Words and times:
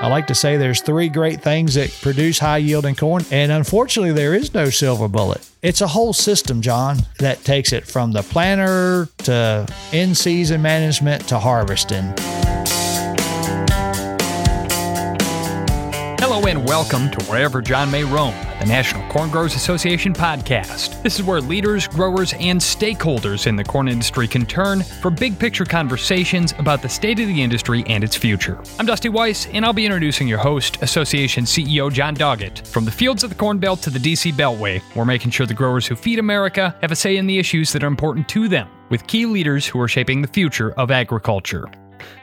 I 0.00 0.06
like 0.06 0.28
to 0.28 0.34
say 0.34 0.56
there's 0.56 0.80
three 0.80 1.08
great 1.08 1.40
things 1.40 1.74
that 1.74 1.90
produce 2.02 2.38
high 2.38 2.58
yielding 2.58 2.94
corn, 2.94 3.24
and 3.32 3.50
unfortunately, 3.50 4.12
there 4.12 4.32
is 4.32 4.54
no 4.54 4.70
silver 4.70 5.08
bullet. 5.08 5.48
It's 5.60 5.80
a 5.80 5.88
whole 5.88 6.12
system, 6.12 6.60
John, 6.60 6.98
that 7.18 7.42
takes 7.42 7.72
it 7.72 7.84
from 7.84 8.12
the 8.12 8.22
planter 8.22 9.08
to 9.24 9.66
in 9.92 10.14
season 10.14 10.62
management 10.62 11.26
to 11.28 11.38
harvesting. 11.40 12.14
And 16.48 16.66
welcome 16.66 17.10
to 17.10 17.22
Wherever 17.26 17.60
John 17.60 17.90
May 17.90 18.04
Roam, 18.04 18.32
the 18.58 18.64
National 18.64 19.06
Corn 19.10 19.28
Growers 19.28 19.54
Association 19.54 20.14
podcast. 20.14 21.02
This 21.02 21.16
is 21.16 21.22
where 21.22 21.42
leaders, 21.42 21.86
growers, 21.86 22.32
and 22.32 22.58
stakeholders 22.58 23.46
in 23.46 23.54
the 23.54 23.62
corn 23.62 23.86
industry 23.86 24.26
can 24.26 24.46
turn 24.46 24.82
for 24.82 25.10
big 25.10 25.38
picture 25.38 25.66
conversations 25.66 26.54
about 26.56 26.80
the 26.80 26.88
state 26.88 27.20
of 27.20 27.28
the 27.28 27.42
industry 27.42 27.84
and 27.86 28.02
its 28.02 28.16
future. 28.16 28.58
I'm 28.78 28.86
Dusty 28.86 29.10
Weiss, 29.10 29.46
and 29.48 29.62
I'll 29.62 29.74
be 29.74 29.84
introducing 29.84 30.26
your 30.26 30.38
host, 30.38 30.82
Association 30.82 31.44
CEO 31.44 31.92
John 31.92 32.16
Doggett. 32.16 32.66
From 32.66 32.86
the 32.86 32.90
fields 32.90 33.22
of 33.22 33.28
the 33.28 33.36
Corn 33.36 33.58
Belt 33.58 33.82
to 33.82 33.90
the 33.90 33.98
DC 33.98 34.32
Beltway, 34.32 34.80
we're 34.96 35.04
making 35.04 35.32
sure 35.32 35.44
the 35.44 35.52
growers 35.52 35.86
who 35.86 35.96
feed 35.96 36.18
America 36.18 36.74
have 36.80 36.92
a 36.92 36.96
say 36.96 37.18
in 37.18 37.26
the 37.26 37.38
issues 37.38 37.74
that 37.74 37.84
are 37.84 37.88
important 37.88 38.26
to 38.30 38.48
them, 38.48 38.70
with 38.88 39.06
key 39.06 39.26
leaders 39.26 39.66
who 39.66 39.78
are 39.82 39.88
shaping 39.88 40.22
the 40.22 40.28
future 40.28 40.72
of 40.78 40.90
agriculture. 40.90 41.70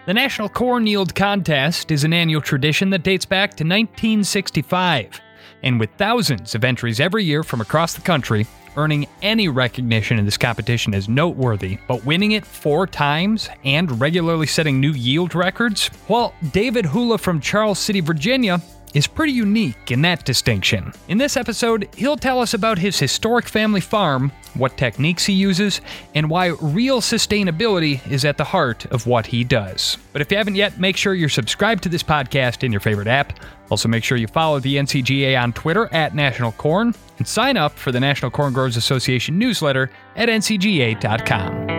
The 0.06 0.14
National 0.14 0.50
Corn 0.50 0.88
Yield 0.88 1.16
Contest 1.16 1.92
is 1.92 2.04
an 2.04 2.14
annual 2.14 2.42
tradition 2.42 2.90
that 2.92 3.04
dates 3.04 3.26
back 3.26 3.52
to 3.52 3.64
1965. 3.64 5.20
And 5.64 5.80
with 5.80 5.90
thousands 5.98 6.56
of 6.56 6.64
entries 6.64 7.00
every 7.00 7.24
year 7.24 7.44
from 7.44 7.62
across 7.62 7.94
the 7.94 8.02
country, 8.02 8.46
earning 8.78 9.08
any 9.22 9.48
recognition 9.48 10.20
in 10.20 10.26
this 10.26 10.38
competition 10.38 10.94
is 10.94 11.10
noteworthy, 11.10 11.78
but 11.88 12.06
winning 12.06 12.34
it 12.34 12.46
four 12.46 12.86
times 12.86 13.50
and 13.64 14.00
regularly 14.00 14.48
setting 14.48 14.80
new 14.80 14.92
yield 14.92 15.34
records? 15.34 15.90
Well, 16.08 16.34
David 16.52 16.86
Hula 16.86 17.18
from 17.18 17.40
Charles 17.40 17.80
City, 17.80 18.02
Virginia 18.02 18.62
is 18.96 19.06
pretty 19.06 19.34
unique 19.34 19.92
in 19.92 20.02
that 20.02 20.26
distinction. 20.26 20.92
In 21.10 21.20
this 21.20 21.38
episode, 21.38 21.88
he'll 21.96 22.18
tell 22.18 22.40
us 22.40 22.54
about 22.54 22.80
his 22.80 22.98
historic 22.98 23.48
family 23.48 23.82
farm, 23.82 24.32
what 24.56 24.78
techniques 24.78 25.26
he 25.26 25.34
uses, 25.34 25.82
and 26.16 26.30
why 26.30 26.48
real 26.62 27.02
sustainability 27.02 28.06
is 28.10 28.26
at 28.26 28.38
the 28.38 28.44
heart 28.46 28.86
of 28.88 29.06
what 29.06 29.28
he 29.28 29.44
does. 29.44 29.98
But 30.14 30.22
if 30.22 30.32
you 30.32 30.38
haven't 30.38 30.56
yet, 30.56 30.80
make 30.80 30.96
sure 30.96 31.14
you're 31.14 31.30
subscribed 31.30 31.84
to 31.84 31.90
this 31.90 32.04
podcast 32.04 32.64
in 32.64 32.72
your 32.72 32.82
favorite 32.82 33.08
app. 33.08 33.38
Also, 33.70 33.90
make 33.90 34.04
sure 34.04 34.18
you 34.18 34.28
follow 34.28 34.60
the 34.60 34.78
NCGA 34.78 35.40
on 35.42 35.52
Twitter 35.52 35.94
at 35.94 36.16
National 36.16 36.54
Corn 36.54 36.96
and 37.18 37.28
sign 37.28 37.58
up 37.58 37.78
for 37.78 37.92
the 37.92 38.00
National 38.00 38.32
Corn 38.32 38.54
Growers 38.54 38.78
Association 38.78 39.38
newsletter 39.38 39.92
at 40.16 40.30
ncga.com. 40.30 41.75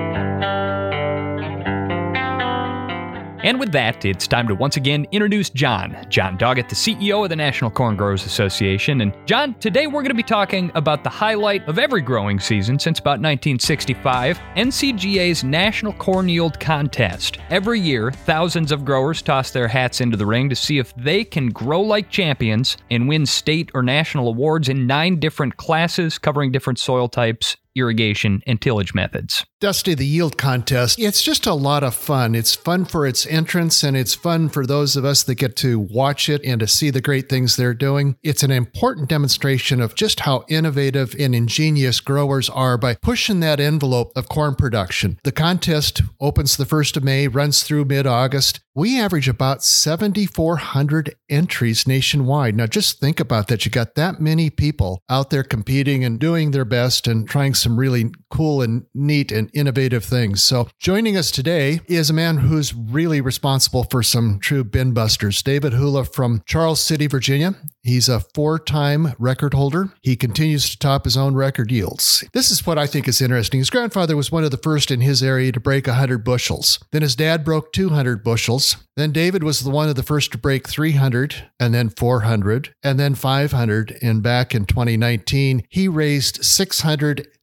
And 3.47 3.61
with 3.61 3.71
that, 3.71 4.05
it's 4.05 4.27
time 4.27 4.49
to 4.49 4.57
once 4.57 4.77
again 4.77 5.07
introduce 5.13 5.51
John. 5.51 5.97
John 6.09 6.37
Doggett, 6.37 6.69
the 6.69 6.75
CEO 6.75 7.23
of 7.23 7.31
the 7.31 7.37
National 7.37 7.71
Corn 7.71 7.95
Growers 7.95 8.27
Association. 8.27 9.03
And 9.03 9.17
John, 9.25 9.55
today 9.61 9.87
we're 9.87 10.03
going 10.03 10.07
to 10.07 10.15
be 10.15 10.25
talking 10.25 10.73
about 10.75 11.05
the 11.05 11.11
highlight 11.11 11.65
of 11.69 11.79
every 11.79 12.01
growing 12.01 12.41
season 12.41 12.77
since 12.81 12.99
about 12.99 13.21
1965 13.21 14.41
NCGA's 14.57 15.45
National 15.45 15.93
Corn 15.93 16.29
Yield 16.29 16.59
Contest. 16.59 17.39
Every 17.49 17.79
year, 17.79 18.11
thousands 18.11 18.73
of 18.73 18.85
growers 18.85 19.23
toss 19.23 19.53
their 19.53 19.69
hats 19.69 20.01
into 20.01 20.17
the 20.17 20.27
ring 20.27 20.49
to 20.49 20.57
see 20.57 20.79
if 20.79 20.93
they 20.97 21.23
can 21.23 21.51
grow 21.51 21.83
like 21.83 22.11
champions 22.11 22.77
and 22.91 23.09
win 23.09 23.27
state 23.27 23.71
or 23.75 23.83
national 23.85 24.27
awards 24.27 24.69
in 24.69 24.89
nine 24.89 25.21
different 25.21 25.57
classes 25.57 26.19
covering 26.19 26.51
different 26.51 26.81
soil 26.81 27.09
types 27.09 27.57
irrigation, 27.77 28.43
and 28.47 28.61
tillage 28.61 28.95
methods. 28.95 29.47
Dusty, 29.59 29.95
the 29.95 30.05
yield 30.05 30.37
contest, 30.37 30.99
it's 30.99 31.23
just 31.23 31.47
a 31.47 31.55
lot 31.55 31.83
of 31.83 31.95
fun. 31.95 32.35
It's 32.35 32.55
fun 32.55 32.85
for 32.85 33.07
its 33.07 33.27
entrance 33.27 33.83
and 33.83 33.97
it's 33.97 34.15
fun 34.15 34.51
for 34.51 34.67
those 34.67 34.97
of 34.97 35.07
us 35.07 35.23
that 35.23 35.37
get 35.37 35.57
to 35.57 35.79
watch 35.79 36.29
it 36.29 36.43
and 36.45 36.61
to 36.61 36.67
see 36.67 36.91
the 36.91 37.01
great 37.01 37.31
things 37.31 37.57
they're 37.57 37.73
doing. 37.73 38.19
It's 38.23 38.43
an 38.43 38.51
important 38.51 39.09
demonstration 39.09 39.81
of 39.81 39.95
just 39.95 40.21
how 40.21 40.45
innovative 40.51 41.17
and 41.19 41.35
ingenious 41.35 42.01
growers 42.01 42.51
are 42.51 42.77
by 42.77 42.97
pushing 42.97 43.41
that 43.41 43.59
envelope 43.59 44.13
of 44.15 44.29
corn 44.29 44.57
production. 44.57 45.19
The 45.25 45.33
contest 45.33 46.03
opens 46.21 46.59
the 46.59 46.65
1st 46.65 46.99
of 46.99 47.05
May, 47.05 47.27
runs 47.27 47.63
through 47.63 47.87
mid 47.87 48.07
August. 48.07 48.61
We 48.75 49.01
average 49.01 49.27
about 49.27 49.65
7,400 49.65 51.15
entries 51.31 51.87
nationwide. 51.87 52.55
Now, 52.57 52.67
just 52.67 53.01
think 53.01 53.21
about 53.21 53.49
that. 53.49 53.65
You 53.65 53.71
got 53.71 53.95
that 53.95 54.21
many 54.21 54.51
people 54.51 55.01
out 55.09 55.31
there 55.31 55.43
competing 55.43 56.05
and 56.05 56.19
doing 56.19 56.51
their 56.51 56.67
best 56.67 57.07
and 57.07 57.27
trying 57.27 57.55
some 57.55 57.79
really 57.79 58.11
cool 58.31 58.61
and 58.61 58.85
neat 58.95 59.33
and 59.33 59.51
innovative 59.57 60.05
things. 60.05 60.43
So, 60.43 60.69
joining 60.79 61.17
us 61.17 61.31
today 61.31 61.81
is 61.87 62.11
a 62.11 62.15
man 62.15 62.39
who's 62.39 62.75
really 62.75 63.21
responsible 63.21 63.85
for 63.85 64.03
some 64.03 64.39
true 64.39 64.63
bin 64.63 64.93
busters, 64.93 65.43
David 65.43 65.73
Hula 65.73 66.05
from 66.05 66.43
Charles 66.47 66.81
City, 66.81 67.07
Virginia. 67.07 67.55
He's 67.83 68.09
a 68.09 68.21
four 68.21 68.59
time 68.59 69.15
record 69.19 69.55
holder. 69.55 69.93
He 70.03 70.17
continues 70.17 70.69
to 70.71 70.79
top 70.79 71.05
his 71.05 71.17
own 71.17 71.35
record 71.35 71.71
yields. 71.71 72.25
This 72.33 72.51
is 72.51 72.67
what 72.67 72.79
I 72.79 72.87
think 72.87 73.09
is 73.09 73.21
interesting. 73.21 73.61
His 73.61 73.71
grandfather 73.71 74.17
was 74.17 74.33
one 74.33 74.45
of 74.45 74.51
the 74.51 74.57
first 74.57 74.91
in 74.91 75.01
his 75.01 75.23
area 75.23 75.53
to 75.53 75.61
break 75.61 75.87
100 75.87 76.25
bushels. 76.25 76.79
Then 76.93 77.03
his 77.03 77.17
dad 77.17 77.45
broke 77.45 77.73
200 77.73 78.23
bushels. 78.23 78.77
Then 78.97 79.13
David 79.13 79.43
was 79.43 79.61
the 79.61 79.71
one 79.71 79.89
of 79.89 79.95
the 79.95 80.03
first 80.03 80.33
to 80.33 80.39
break 80.39 80.69
300 80.69 81.49
and 81.61 81.73
then 81.73 81.91
400 81.91 82.75
and 82.83 82.99
then 82.99 83.15
500. 83.15 83.99
And 84.03 84.23
back 84.23 84.55
in 84.55 84.65
2019, 84.65 85.65
he 85.69 85.87
raised 85.87 86.45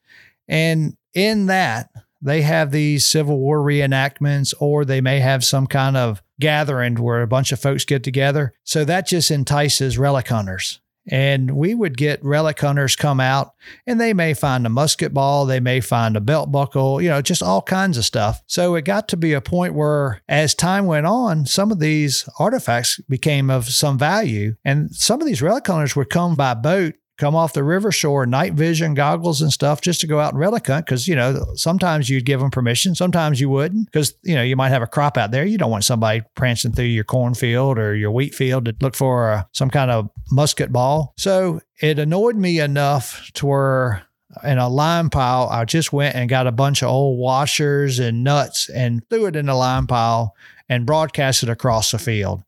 And 0.47 0.95
in 1.15 1.47
that, 1.47 1.89
they 2.21 2.43
have 2.43 2.69
these 2.69 3.03
Civil 3.03 3.39
War 3.39 3.61
reenactments, 3.61 4.53
or 4.59 4.85
they 4.85 5.01
may 5.01 5.21
have 5.21 5.43
some 5.43 5.65
kind 5.65 5.97
of 5.97 6.21
gathering 6.39 6.97
where 6.97 7.23
a 7.23 7.27
bunch 7.27 7.51
of 7.51 7.59
folks 7.59 7.83
get 7.83 8.03
together. 8.03 8.53
So 8.63 8.85
that 8.85 9.07
just 9.07 9.31
entices 9.31 9.97
relic 9.97 10.27
hunters. 10.27 10.81
And 11.07 11.51
we 11.51 11.75
would 11.75 11.97
get 11.97 12.23
relic 12.23 12.59
hunters 12.59 12.95
come 12.95 13.19
out 13.19 13.53
and 13.85 13.99
they 14.01 14.13
may 14.13 14.33
find 14.33 14.65
a 14.65 14.69
musket 14.69 15.13
ball, 15.13 15.45
they 15.45 15.59
may 15.59 15.79
find 15.79 16.17
a 16.17 16.21
belt 16.21 16.51
buckle, 16.51 17.01
you 17.01 17.09
know, 17.09 17.21
just 17.21 17.43
all 17.43 17.61
kinds 17.61 17.97
of 17.97 18.05
stuff. 18.05 18.41
So 18.47 18.75
it 18.75 18.85
got 18.85 19.07
to 19.09 19.17
be 19.17 19.33
a 19.33 19.41
point 19.41 19.75
where 19.75 20.21
as 20.27 20.55
time 20.55 20.85
went 20.85 21.05
on, 21.05 21.45
some 21.45 21.71
of 21.71 21.79
these 21.79 22.27
artifacts 22.39 22.99
became 23.07 23.49
of 23.49 23.65
some 23.65 23.97
value. 23.97 24.55
And 24.65 24.93
some 24.95 25.21
of 25.21 25.27
these 25.27 25.41
relic 25.41 25.67
hunters 25.67 25.95
would 25.95 26.09
come 26.09 26.35
by 26.35 26.53
boat 26.55 26.95
come 27.17 27.35
off 27.35 27.53
the 27.53 27.63
river 27.63 27.91
shore, 27.91 28.25
night 28.25 28.53
vision 28.53 28.93
goggles 28.93 29.41
and 29.41 29.51
stuff 29.51 29.81
just 29.81 30.01
to 30.01 30.07
go 30.07 30.19
out 30.19 30.33
and 30.33 30.39
relic 30.39 30.67
hunt. 30.67 30.85
Cause, 30.85 31.07
you 31.07 31.15
know, 31.15 31.45
sometimes 31.55 32.09
you'd 32.09 32.25
give 32.25 32.39
them 32.39 32.51
permission, 32.51 32.95
sometimes 32.95 33.39
you 33.39 33.49
wouldn't. 33.49 33.91
Cause, 33.91 34.13
you 34.23 34.35
know, 34.35 34.43
you 34.43 34.55
might 34.55 34.69
have 34.69 34.81
a 34.81 34.87
crop 34.87 35.17
out 35.17 35.31
there. 35.31 35.45
You 35.45 35.57
don't 35.57 35.71
want 35.71 35.85
somebody 35.85 36.23
prancing 36.35 36.73
through 36.73 36.85
your 36.85 37.03
cornfield 37.03 37.77
or 37.77 37.95
your 37.95 38.11
wheat 38.11 38.35
field 38.35 38.65
to 38.65 38.75
look 38.81 38.95
for 38.95 39.29
a, 39.29 39.47
some 39.53 39.69
kind 39.69 39.91
of 39.91 40.09
musket 40.31 40.71
ball. 40.71 41.13
So 41.17 41.61
it 41.81 41.99
annoyed 41.99 42.35
me 42.35 42.59
enough 42.59 43.31
to 43.35 43.45
where 43.45 44.05
in 44.43 44.57
a 44.57 44.67
lime 44.67 45.09
pile, 45.09 45.47
I 45.49 45.65
just 45.65 45.93
went 45.93 46.15
and 46.15 46.29
got 46.29 46.47
a 46.47 46.51
bunch 46.51 46.83
of 46.83 46.89
old 46.89 47.19
washers 47.19 47.99
and 47.99 48.23
nuts 48.23 48.69
and 48.69 49.07
threw 49.09 49.27
it 49.27 49.35
in 49.35 49.45
the 49.45 49.55
lime 49.55 49.87
pile 49.87 50.35
and 50.67 50.85
broadcast 50.85 51.43
it 51.43 51.49
across 51.49 51.91
the 51.91 51.99
field. 51.99 52.43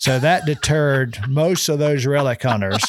So 0.00 0.18
that 0.18 0.46
deterred 0.46 1.18
most 1.28 1.68
of 1.68 1.78
those 1.78 2.06
relic 2.06 2.42
hunters. 2.42 2.82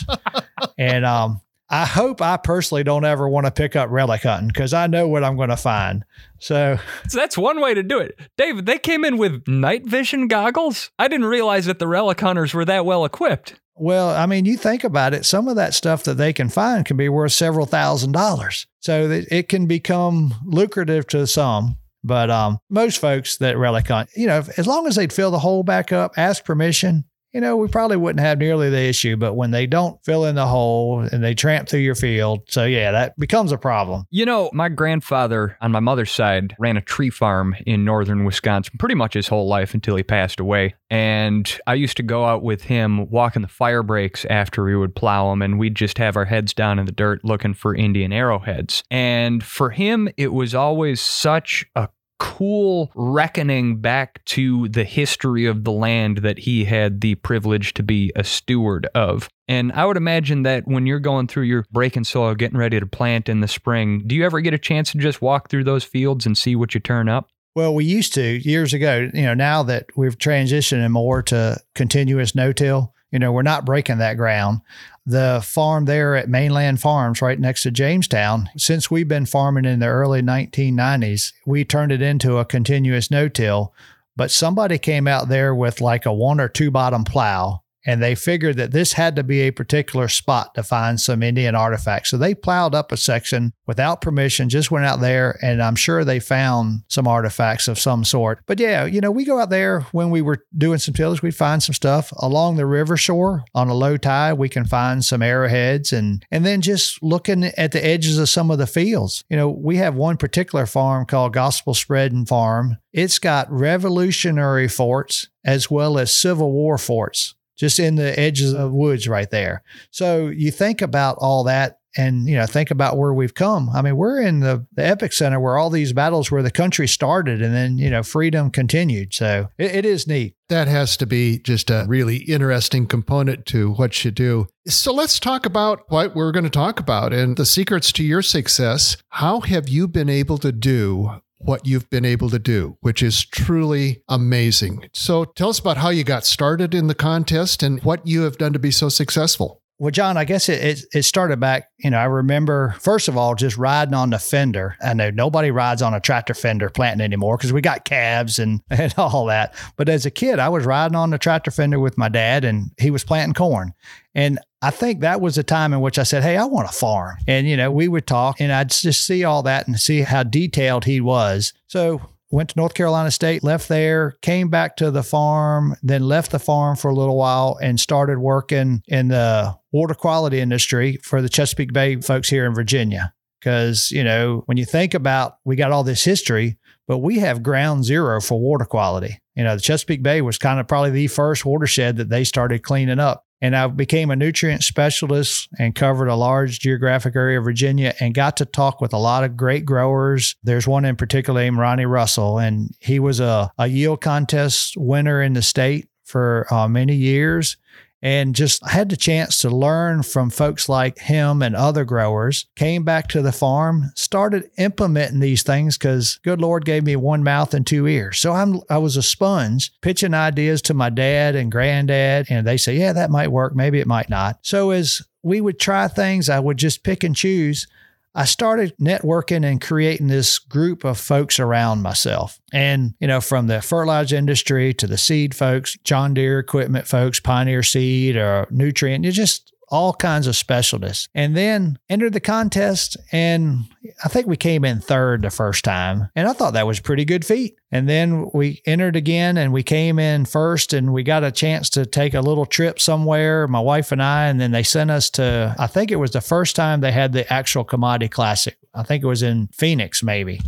And 0.78 1.06
um, 1.06 1.42
I 1.69 1.86
hope 1.86 2.22
I 2.22 2.38
personally 2.38 2.84
don't 2.84 3.06
ever 3.06 3.28
want 3.28 3.46
to 3.46 3.52
pick 3.52 3.75
up 3.75 3.90
relic 3.90 4.24
hunting 4.24 4.48
because 4.48 4.74
I 4.74 4.88
know 4.88 5.08
what 5.08 5.24
I'm 5.24 5.36
going 5.36 5.50
to 5.50 5.58
find. 5.58 6.06
So. 6.40 6.78
so 7.08 7.18
that's 7.18 7.38
one 7.38 7.62
way 7.62 7.74
to 7.74 7.84
do 7.84 8.00
it. 8.00 8.18
David, 8.38 8.66
they 8.66 8.78
came 8.78 9.06
in 9.06 9.18
with 9.18 9.48
night 9.48 9.86
vision 9.86 10.28
goggles. 10.28 10.92
I 10.98 11.08
didn't 11.08 11.28
realize 11.28 11.66
that 11.66 11.80
the 11.80 11.88
relic 11.88 12.19
hunters 12.19 12.54
were 12.54 12.66
that 12.66 12.86
well 12.86 13.06
equipped. 13.06 13.60
Well, 13.75 14.10
I 14.10 14.25
mean, 14.25 14.46
you 14.46 14.58
think 14.58 14.84
about 14.84 15.13
it, 15.13 15.25
some 15.25 15.48
of 15.48 15.56
that 15.56 15.74
stuff 15.74 16.04
that 16.04 16.16
they 16.16 16.34
can 16.34 16.50
find 16.50 16.86
can 16.86 16.98
be 16.98 17.10
worth 17.10 17.31
several 17.34 17.66
thousand 17.66 18.12
dollars. 18.12 18.68
So 18.80 19.10
it 19.10 19.50
can 19.50 19.66
become 19.66 20.36
lucrative 20.46 21.08
to 21.08 21.25
some. 21.25 21.78
But 22.03 22.31
um, 22.31 22.59
most 22.69 23.00
folks 23.00 23.38
that 23.38 23.57
relic 23.57 23.88
hunt, 23.88 24.09
you 24.15 24.27
know, 24.27 24.44
as 24.57 24.65
long 24.65 24.88
as 24.88 24.95
they'd 24.95 25.13
fill 25.13 25.31
the 25.31 25.39
hole 25.39 25.63
back 25.63 25.92
up, 25.92 26.13
ask 26.18 26.44
permission, 26.44 27.06
you 27.33 27.42
know, 27.42 27.56
we 27.56 27.68
probably 27.68 27.98
wouldn't 27.98 28.25
have 28.25 28.38
nearly 28.38 28.69
the 28.69 28.81
issue, 28.81 29.16
but 29.16 29.36
when 29.36 29.51
they 29.51 29.66
don't 29.66 30.04
fill 30.04 30.25
in 30.25 30.36
the 30.36 30.48
hole 30.48 31.00
and 31.00 31.24
they 31.24 31.33
tramp 31.33 31.69
through 31.69 31.80
your 31.80 31.95
field, 31.95 32.42
so 32.50 32.66
yeah, 32.66 32.92
that 32.92 33.18
becomes 33.18 33.51
a 33.51 33.57
problem. 33.57 34.06
You 34.10 34.25
know, 34.25 34.50
my 34.54 34.69
grandfather 34.69 35.57
on 35.62 35.72
my 35.72 35.80
mother's 35.80 36.12
side 36.12 36.56
ran 36.60 36.78
a 36.78 36.81
tree 36.81 37.10
farm 37.10 37.55
in 37.65 37.86
northern 37.86 38.25
Wisconsin 38.25 38.75
pretty 38.77 38.96
much 38.96 39.13
his 39.13 39.27
whole 39.27 39.48
life 39.48 39.74
until 39.74 39.96
he 39.96 40.03
passed 40.03 40.39
away. 40.39 40.75
And 40.89 41.60
I 41.67 41.75
used 41.75 41.98
to 41.98 42.03
go 42.03 42.25
out 42.25 42.44
with 42.44 42.63
him 42.63 43.10
walking 43.10 43.41
the 43.41 43.48
fire 43.48 43.84
breaks 43.84 44.25
after 44.25 44.63
we 44.63 44.75
would 44.75 44.96
plow 44.96 45.29
them, 45.29 45.41
and 45.41 45.58
we'd 45.58 45.75
just 45.75 45.98
have 45.98 46.17
our 46.17 46.25
heads 46.25 46.53
down 46.53 46.79
in 46.79 46.86
the 46.86 46.91
dirt 46.91 47.24
looking 47.24 47.53
for 47.53 47.74
Indian 47.74 48.12
arrowheads. 48.12 48.84
And 48.91 49.44
for 49.44 49.70
him, 49.70 50.10
it 50.17 50.34
was 50.34 50.53
always 50.53 51.00
such 51.00 51.65
a 51.75 51.88
cool 52.22 52.92
reckoning 52.94 53.82
back 53.82 54.24
to 54.25 54.70
the 54.70 54.84
history 54.84 55.48
of 55.48 55.63
the 55.63 55.72
land 55.72 56.20
that 56.20 56.38
he 56.38 56.66
had 56.66 57.01
the 57.01 57.16
privilege 57.16 57.74
to 57.74 57.82
be 57.82 58.12
a 58.16 58.24
steward 58.24 58.86
of. 58.94 59.28
And 59.48 59.72
I 59.72 59.86
would 59.86 59.98
imagine 59.98 60.44
that 60.44 60.68
when 60.68 60.86
you're 60.86 61.00
going 61.00 61.25
through 61.25 61.46
your 61.46 61.66
breaking 61.72 62.04
soil, 62.04 62.36
getting 62.36 62.60
ready 62.60 62.80
to 62.80 62.86
plant 62.86 63.28
in 63.28 63.40
the 63.40 63.48
spring, 63.48 64.04
do 64.06 64.13
you 64.13 64.24
ever 64.24 64.40
get 64.40 64.54
a 64.54 64.60
chance 64.60 64.92
to 64.92 65.00
just 65.00 65.20
walk 65.20 65.50
through 65.50 65.63
those 65.63 65.84
fields 65.84 66.28
and 66.28 66.38
see 66.38 66.56
what 66.56 66.75
you 66.75 66.80
turn 66.80 67.10
up? 67.10 67.28
Well, 67.56 67.74
we 67.74 67.86
used 67.86 68.13
to 68.13 68.22
years 68.48 68.72
ago. 68.72 69.10
You 69.12 69.24
know, 69.24 69.34
now 69.34 69.63
that 69.63 69.88
we've 69.96 70.18
transitioned 70.18 70.88
more 70.92 71.24
to 71.24 71.60
continuous 71.74 72.36
no-till, 72.36 72.94
you 73.12 73.18
know, 73.18 73.32
we're 73.32 73.42
not 73.42 73.66
breaking 73.66 73.98
that 73.98 74.16
ground 74.16 74.62
the 75.05 75.41
farm 75.43 75.86
there 75.86 76.15
at 76.15 76.29
Mainland 76.29 76.79
Farms, 76.79 77.22
right 77.22 77.39
next 77.39 77.63
to 77.63 77.72
Jamestown, 77.72 78.50
since 78.55 78.91
we've 78.91 79.08
been 79.08 79.25
farming 79.25 79.65
in 79.65 79.79
the 79.79 79.88
early 79.88 80.22
1990s, 80.22 81.34
we 81.46 81.65
turned 81.65 81.91
it 81.91 82.01
into 82.01 82.38
a 82.38 82.46
continuous 82.46 83.10
no 83.10 83.27
till. 83.27 83.74
But 84.15 84.31
somebody 84.31 84.77
came 84.77 85.08
out 85.08 85.29
there 85.29 85.55
with 85.55 85.81
like 85.81 86.05
a 86.05 86.13
one 86.13 86.39
or 86.39 86.50
two 86.50 86.70
bottom 86.70 87.03
plow 87.03 87.61
and 87.85 88.01
they 88.01 88.15
figured 88.15 88.57
that 88.57 88.71
this 88.71 88.93
had 88.93 89.15
to 89.15 89.23
be 89.23 89.41
a 89.41 89.51
particular 89.51 90.07
spot 90.07 90.53
to 90.55 90.63
find 90.63 91.00
some 91.00 91.23
Indian 91.23 91.55
artifacts. 91.55 92.09
So 92.09 92.17
they 92.17 92.35
plowed 92.35 92.75
up 92.75 92.91
a 92.91 92.97
section 92.97 93.53
without 93.65 94.01
permission, 94.01 94.50
just 94.50 94.71
went 94.71 94.85
out 94.85 95.01
there, 95.01 95.39
and 95.41 95.61
I'm 95.61 95.75
sure 95.75 96.03
they 96.03 96.19
found 96.19 96.83
some 96.88 97.07
artifacts 97.07 97.67
of 97.67 97.79
some 97.79 98.03
sort. 98.03 98.41
But 98.45 98.59
yeah, 98.59 98.85
you 98.85 99.01
know, 99.01 99.11
we 99.11 99.25
go 99.25 99.39
out 99.39 99.50
there 99.50 99.81
when 99.91 100.09
we 100.09 100.21
were 100.21 100.45
doing 100.57 100.79
some 100.79 100.93
tillage, 100.93 101.21
we'd 101.21 101.35
find 101.35 101.61
some 101.63 101.73
stuff 101.73 102.11
along 102.17 102.55
the 102.55 102.65
river 102.65 102.97
shore 102.97 103.43
on 103.55 103.69
a 103.69 103.73
low 103.73 103.97
tide. 103.97 104.33
We 104.33 104.50
can 104.50 104.65
find 104.65 105.03
some 105.03 105.21
arrowheads 105.21 105.93
and 105.93 106.25
and 106.31 106.45
then 106.45 106.61
just 106.61 107.01
looking 107.01 107.45
at 107.45 107.71
the 107.71 107.83
edges 107.83 108.17
of 108.17 108.29
some 108.29 108.51
of 108.51 108.57
the 108.57 108.67
fields. 108.67 109.23
You 109.29 109.38
know, 109.38 109.50
we 109.50 109.77
have 109.77 109.95
one 109.95 110.17
particular 110.17 110.65
farm 110.65 111.05
called 111.05 111.33
Gospel 111.33 111.73
Spreading 111.73 112.25
Farm. 112.25 112.77
It's 112.93 113.19
got 113.19 113.51
revolutionary 113.51 114.67
forts 114.67 115.29
as 115.43 115.71
well 115.71 115.97
as 115.97 116.13
Civil 116.13 116.51
War 116.51 116.77
forts 116.77 117.35
just 117.62 117.77
in 117.77 117.94
the 117.94 118.20
edges 118.20 118.56
of 118.56 118.72
woods 118.72 119.08
right 119.08 119.30
there. 119.30 119.62
So 119.91 120.30
you 120.30 120.50
think 120.50 120.82
about 120.82 121.18
all 121.20 121.44
that 121.44 121.77
and 121.96 122.27
you 122.27 122.36
know 122.36 122.48
think 122.48 122.72
about 122.72 122.98
where 122.98 123.13
we've 123.13 123.36
come. 123.36 123.70
I 123.70 123.84
mean 123.84 123.98
we're 123.98 124.20
in 124.20 124.39
the, 124.39 124.65
the 124.74 124.84
epic 124.84 125.13
center 125.13 125.39
where 125.39 125.60
all 125.60 125.70
these 125.70 125.94
battles 125.94 126.32
where 126.32 126.41
the 126.41 126.50
country 126.50 126.88
started 126.88 127.39
and 127.39 127.53
then 127.53 127.77
you 127.77 127.91
know 127.91 128.01
freedom 128.01 128.50
continued. 128.50 129.13
So 129.13 129.50
it, 129.60 129.75
it 129.75 129.86
is 129.86 130.08
neat. 130.08 130.36
That 130.50 130.68
has 130.68 130.98
to 130.98 131.06
be 131.06 131.38
just 131.38 131.70
a 131.70 131.86
really 131.88 132.18
interesting 132.18 132.88
component 132.88 133.46
to 133.48 133.74
what 133.74 134.03
you 134.03 134.10
do. 134.10 134.48
So 134.65 134.91
let's 134.91 135.20
talk 135.20 135.46
about 135.46 135.84
what 135.89 136.15
we're 136.15 136.32
going 136.32 136.46
to 136.46 136.50
talk 136.50 136.80
about 136.80 137.13
and 137.13 137.38
the 137.38 137.46
secrets 137.46 137.91
to 137.91 138.03
your 138.03 138.24
success. 138.24 138.98
How 139.10 139.41
have 139.41 139.70
you 139.70 139.88
been 139.88 140.10
able 140.10 140.39
to 140.39 140.51
do 140.51 141.22
what 141.43 141.65
you've 141.65 141.89
been 141.89 142.05
able 142.05 142.29
to 142.29 142.39
do, 142.39 142.77
which 142.81 143.01
is 143.01 143.25
truly 143.25 144.03
amazing. 144.07 144.89
So 144.93 145.25
tell 145.25 145.50
us 145.50 145.60
about 145.60 145.77
how 145.77 145.89
you 145.89 146.03
got 146.03 146.25
started 146.25 146.74
in 146.74 146.88
the 146.88 146.95
contest 146.95 147.63
and 147.63 147.81
what 147.83 148.05
you 148.05 148.21
have 148.21 148.38
done 148.38 148.53
to 148.53 148.60
be 148.60 148.71
so 148.71 148.89
successful. 148.89 149.62
Well, 149.81 149.89
John, 149.89 150.15
I 150.15 150.25
guess 150.25 150.48
it, 150.48 150.63
it, 150.63 150.86
it 150.93 151.03
started 151.05 151.39
back. 151.39 151.69
You 151.79 151.89
know, 151.89 151.98
I 151.98 152.03
remember 152.03 152.75
first 152.79 153.07
of 153.07 153.17
all 153.17 153.33
just 153.33 153.57
riding 153.57 153.95
on 153.95 154.12
the 154.12 154.19
fender. 154.19 154.75
I 154.79 154.93
know 154.93 155.10
nobody 155.10 155.50
rides 155.50 155.81
on 155.81 155.95
a 155.95 156.00
tractor 156.00 156.36
fender 156.36 156.69
planting 156.69 157.03
anymore 157.03 157.36
because 157.36 157.51
we 157.51 157.62
got 157.62 157.83
calves 157.83 158.38
and 158.38 158.62
and 158.69 158.93
all 158.95 159.25
that. 159.25 159.55
But 159.77 159.89
as 159.89 160.05
a 160.05 160.12
kid, 160.12 160.38
I 160.38 160.50
was 160.50 160.67
riding 160.67 160.95
on 160.95 161.10
the 161.10 161.17
tractor 161.17 161.50
fender 161.50 161.79
with 161.79 161.98
my 161.98 162.10
dad, 162.10 162.45
and 162.45 162.69
he 162.77 162.91
was 162.91 163.03
planting 163.03 163.33
corn. 163.33 163.74
And 164.13 164.38
I 164.62 164.70
think 164.70 165.00
that 165.00 165.22
was 165.22 165.38
a 165.38 165.44
time 165.44 165.74
in 165.74 165.82
which 165.82 165.98
I 165.98 166.03
said, 166.03 166.24
Hey, 166.24 166.38
I 166.38 166.46
want 166.46 166.70
a 166.70 166.74
farm. 166.74 167.18
And, 167.27 167.48
you 167.48 167.58
know, 167.58 167.72
we 167.72 167.88
would 167.88 168.06
talk 168.06 168.39
and 168.39 168.51
I'd 168.51 168.70
just 168.70 169.06
see 169.06 169.24
all 169.24 169.44
that 169.44 169.68
and 169.68 169.80
see 169.80 170.01
how 170.01 170.24
detailed 170.24 170.86
he 170.86 171.01
was. 171.01 171.53
So 171.68 172.01
went 172.32 172.50
to 172.50 172.60
North 172.60 172.74
Carolina 172.74 173.12
State, 173.12 173.44
left 173.44 173.68
there, 173.68 174.12
came 174.22 174.50
back 174.50 174.77
to 174.77 174.91
the 174.91 175.03
farm, 175.03 175.75
then 175.84 176.08
left 176.08 176.32
the 176.32 176.39
farm 176.39 176.75
for 176.75 176.89
a 176.89 176.96
little 176.96 177.18
while 177.18 177.58
and 177.62 177.80
started 177.80 178.20
working 178.20 178.84
in 178.88 179.10
the 179.10 179.58
water 179.72 179.94
quality 179.94 180.39
industry 180.39 180.98
for 181.03 181.22
the 181.22 181.30
Chesapeake 181.30 181.74
Bay 181.74 182.00
folks 182.00 182.30
here 182.30 182.46
in 182.46 182.53
Virginia. 182.53 183.13
Because, 183.39 183.89
you 183.89 184.03
know, 184.03 184.44
when 184.46 184.58
you 184.58 184.65
think 184.65 184.94
about 184.94 185.38
we 185.44 185.56
got 185.56 185.72
all 185.72 185.84
this 185.84 186.03
history, 186.03 186.60
but 186.88 187.00
we 187.00 187.20
have 187.20 187.41
ground 187.41 187.84
zero 187.86 188.22
for 188.22 188.39
water 188.39 188.65
quality. 188.65 189.20
You 189.36 189.44
know, 189.44 189.56
the 189.56 189.62
Chesapeake 189.62 190.03
Bay 190.03 190.22
was 190.22 190.38
kind 190.38 190.60
of 190.60 190.68
probably 190.68 190.91
the 190.91 191.08
first 191.08 191.46
watershed 191.46 191.98
that 191.98 192.10
they 192.10 192.24
started 192.24 192.63
cleaning 192.63 193.00
up. 193.00 193.25
And 193.41 193.55
I 193.55 193.67
became 193.67 194.12
a 194.12 194.15
nutrient 194.15 194.63
specialist 194.63 195.50
and 195.57 195.74
covered 195.74 196.07
a 196.07 196.15
large 196.15 196.60
geographic 196.60 197.15
area 197.15 197.39
of 197.39 197.43
Virginia 197.43 197.93
and 198.00 198.13
got 198.13 198.38
to 198.38 198.45
talk 198.45 198.81
with 198.81 198.93
a 198.93 198.98
lot 198.98 199.24
of 199.24 199.36
great 199.36 199.65
growers. 199.65 200.36
There's 200.43 200.67
one 200.67 200.86
in 200.86 200.95
particular 200.95 201.41
named 201.41 201.57
Ronnie 201.57 201.86
Russell, 201.86 202.38
and 202.38 202.75
he 202.79 203.00
was 203.00 203.19
a, 203.19 203.51
a 203.57 203.67
yield 203.67 204.01
contest 204.01 204.77
winner 204.77 205.21
in 205.21 205.33
the 205.33 205.41
state 205.41 205.88
for 206.03 206.45
uh, 206.53 206.67
many 206.67 206.95
years 206.95 207.57
and 208.01 208.36
just 208.36 208.65
had 208.67 208.89
the 208.89 208.98
chance 208.98 209.38
to 209.39 209.50
learn 209.50 210.03
from 210.03 210.29
folks 210.29 210.67
like 210.67 211.00
him 211.00 211.41
and 211.41 211.55
other 211.55 211.86
growers. 211.86 212.48
Came 212.55 212.84
back 212.84 213.08
to 213.10 213.22
the 213.22 213.31
farm, 213.31 213.91
started 213.96 214.50
implementing 214.58 215.20
these 215.20 215.43
things 215.43 215.77
because 215.77 216.20
good 216.24 216.41
Lord 216.41 216.65
gave 216.65 216.84
me 216.84 216.96
one 216.96 217.24
mouth 217.24 217.53
and 217.53 217.65
two 217.65 217.88
ears. 217.88 218.20
So 218.20 218.34
I'm 218.34 218.62
I 218.70 218.77
was 218.77 218.98
a 218.98 219.03
sponge, 219.03 219.72
pitching 219.81 220.13
ideas 220.13 220.62
to 220.63 220.74
my 220.74 220.89
dad 220.89 221.36
and 221.36 221.51
granddad, 221.51 222.27
and 222.29 222.46
they 222.46 222.58
say, 222.58 222.77
yeah, 222.77 222.93
that 222.93 223.12
might 223.12 223.31
work, 223.31 223.55
maybe 223.55 223.79
it 223.79 223.88
might 223.88 224.10
not. 224.10 224.39
So 224.41 224.72
as 224.72 225.01
we 225.24 225.41
would 225.41 225.60
try 225.60 225.88
things, 225.88 226.29
I 226.29 226.39
would 226.39 226.58
just 226.58 226.84
pick 226.84 227.03
and 227.03 227.15
choose. 227.15 227.67
I 228.13 228.25
started 228.25 228.75
networking 228.77 229.46
and 229.46 229.62
creating 229.62 230.08
this 230.08 230.38
group 230.38 230.84
of 230.84 230.98
folks 230.98 231.39
around 231.39 231.82
myself. 231.82 232.39
And, 232.51 232.94
you 233.00 233.08
know, 233.08 233.22
from 233.22 233.48
the 233.48 233.62
fertilizer 233.62 234.18
industry 234.18 234.74
to 234.75 234.88
the 234.88 234.98
seed 234.98 235.34
folks, 235.34 235.77
John 235.84 236.13
Deere 236.13 236.39
equipment 236.39 236.88
folks, 236.88 237.20
Pioneer 237.20 237.63
Seed 237.63 238.18
or 238.18 238.48
Nutrien, 238.51 239.06
you 239.06 239.12
just 239.12 239.50
all 239.72 239.94
kinds 239.94 240.28
of 240.28 240.36
specialists. 240.36 241.08
And 241.16 241.36
then 241.36 241.80
entered 241.90 242.13
the 242.13 242.20
contest, 242.20 242.98
and 243.12 243.63
I 244.04 244.10
think 244.10 244.28
we 244.28 244.38
came 244.38 244.66
in 244.66 244.82
third 244.82 245.24
the 245.24 245.32
first 245.32 245.63
time. 245.63 246.10
And 246.16 246.28
I 246.28 246.34
thought 246.34 246.54
that 246.54 246.68
was 246.68 246.80
pretty 246.80 247.06
good 247.06 247.25
feat. 247.25 247.56
And 247.72 247.88
then 247.88 248.30
we 248.34 248.62
entered 248.66 248.98
again 248.98 249.38
and 249.38 249.54
we 249.54 249.63
came 249.63 249.98
in 249.98 250.25
first, 250.25 250.74
and 250.74 250.94
we 250.94 251.04
got 251.04 251.24
a 251.24 251.32
chance 251.32 251.70
to 251.72 251.86
take 251.86 252.13
a 252.13 252.22
little 252.22 252.46
trip 252.46 252.80
somewhere, 252.80 253.48
my 253.48 253.62
wife 253.62 253.92
and 253.92 254.04
I. 254.04 254.28
And 254.28 254.40
then 254.40 254.51
they 254.51 254.63
sent 254.63 254.92
us 254.92 255.10
to, 255.12 255.56
I 255.58 255.68
think 255.68 255.90
it 255.90 255.96
was 255.96 256.12
the 256.12 256.22
first 256.22 256.56
time 256.56 256.82
they 256.82 256.92
had 256.92 257.13
the 257.13 257.32
actual 257.32 257.63
commodity 257.63 258.10
classic. 258.10 258.58
I 258.74 258.84
think 258.84 259.04
it 259.04 259.08
was 259.08 259.24
in 259.24 259.48
Phoenix, 259.54 260.04
maybe. 260.04 260.42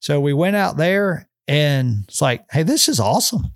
So 0.00 0.20
we 0.20 0.32
went 0.32 0.56
out 0.56 0.76
there, 0.78 1.28
and 1.46 2.04
it's 2.08 2.22
like, 2.22 2.44
hey, 2.50 2.62
this 2.62 2.88
is 2.88 2.98
awesome. 2.98 3.52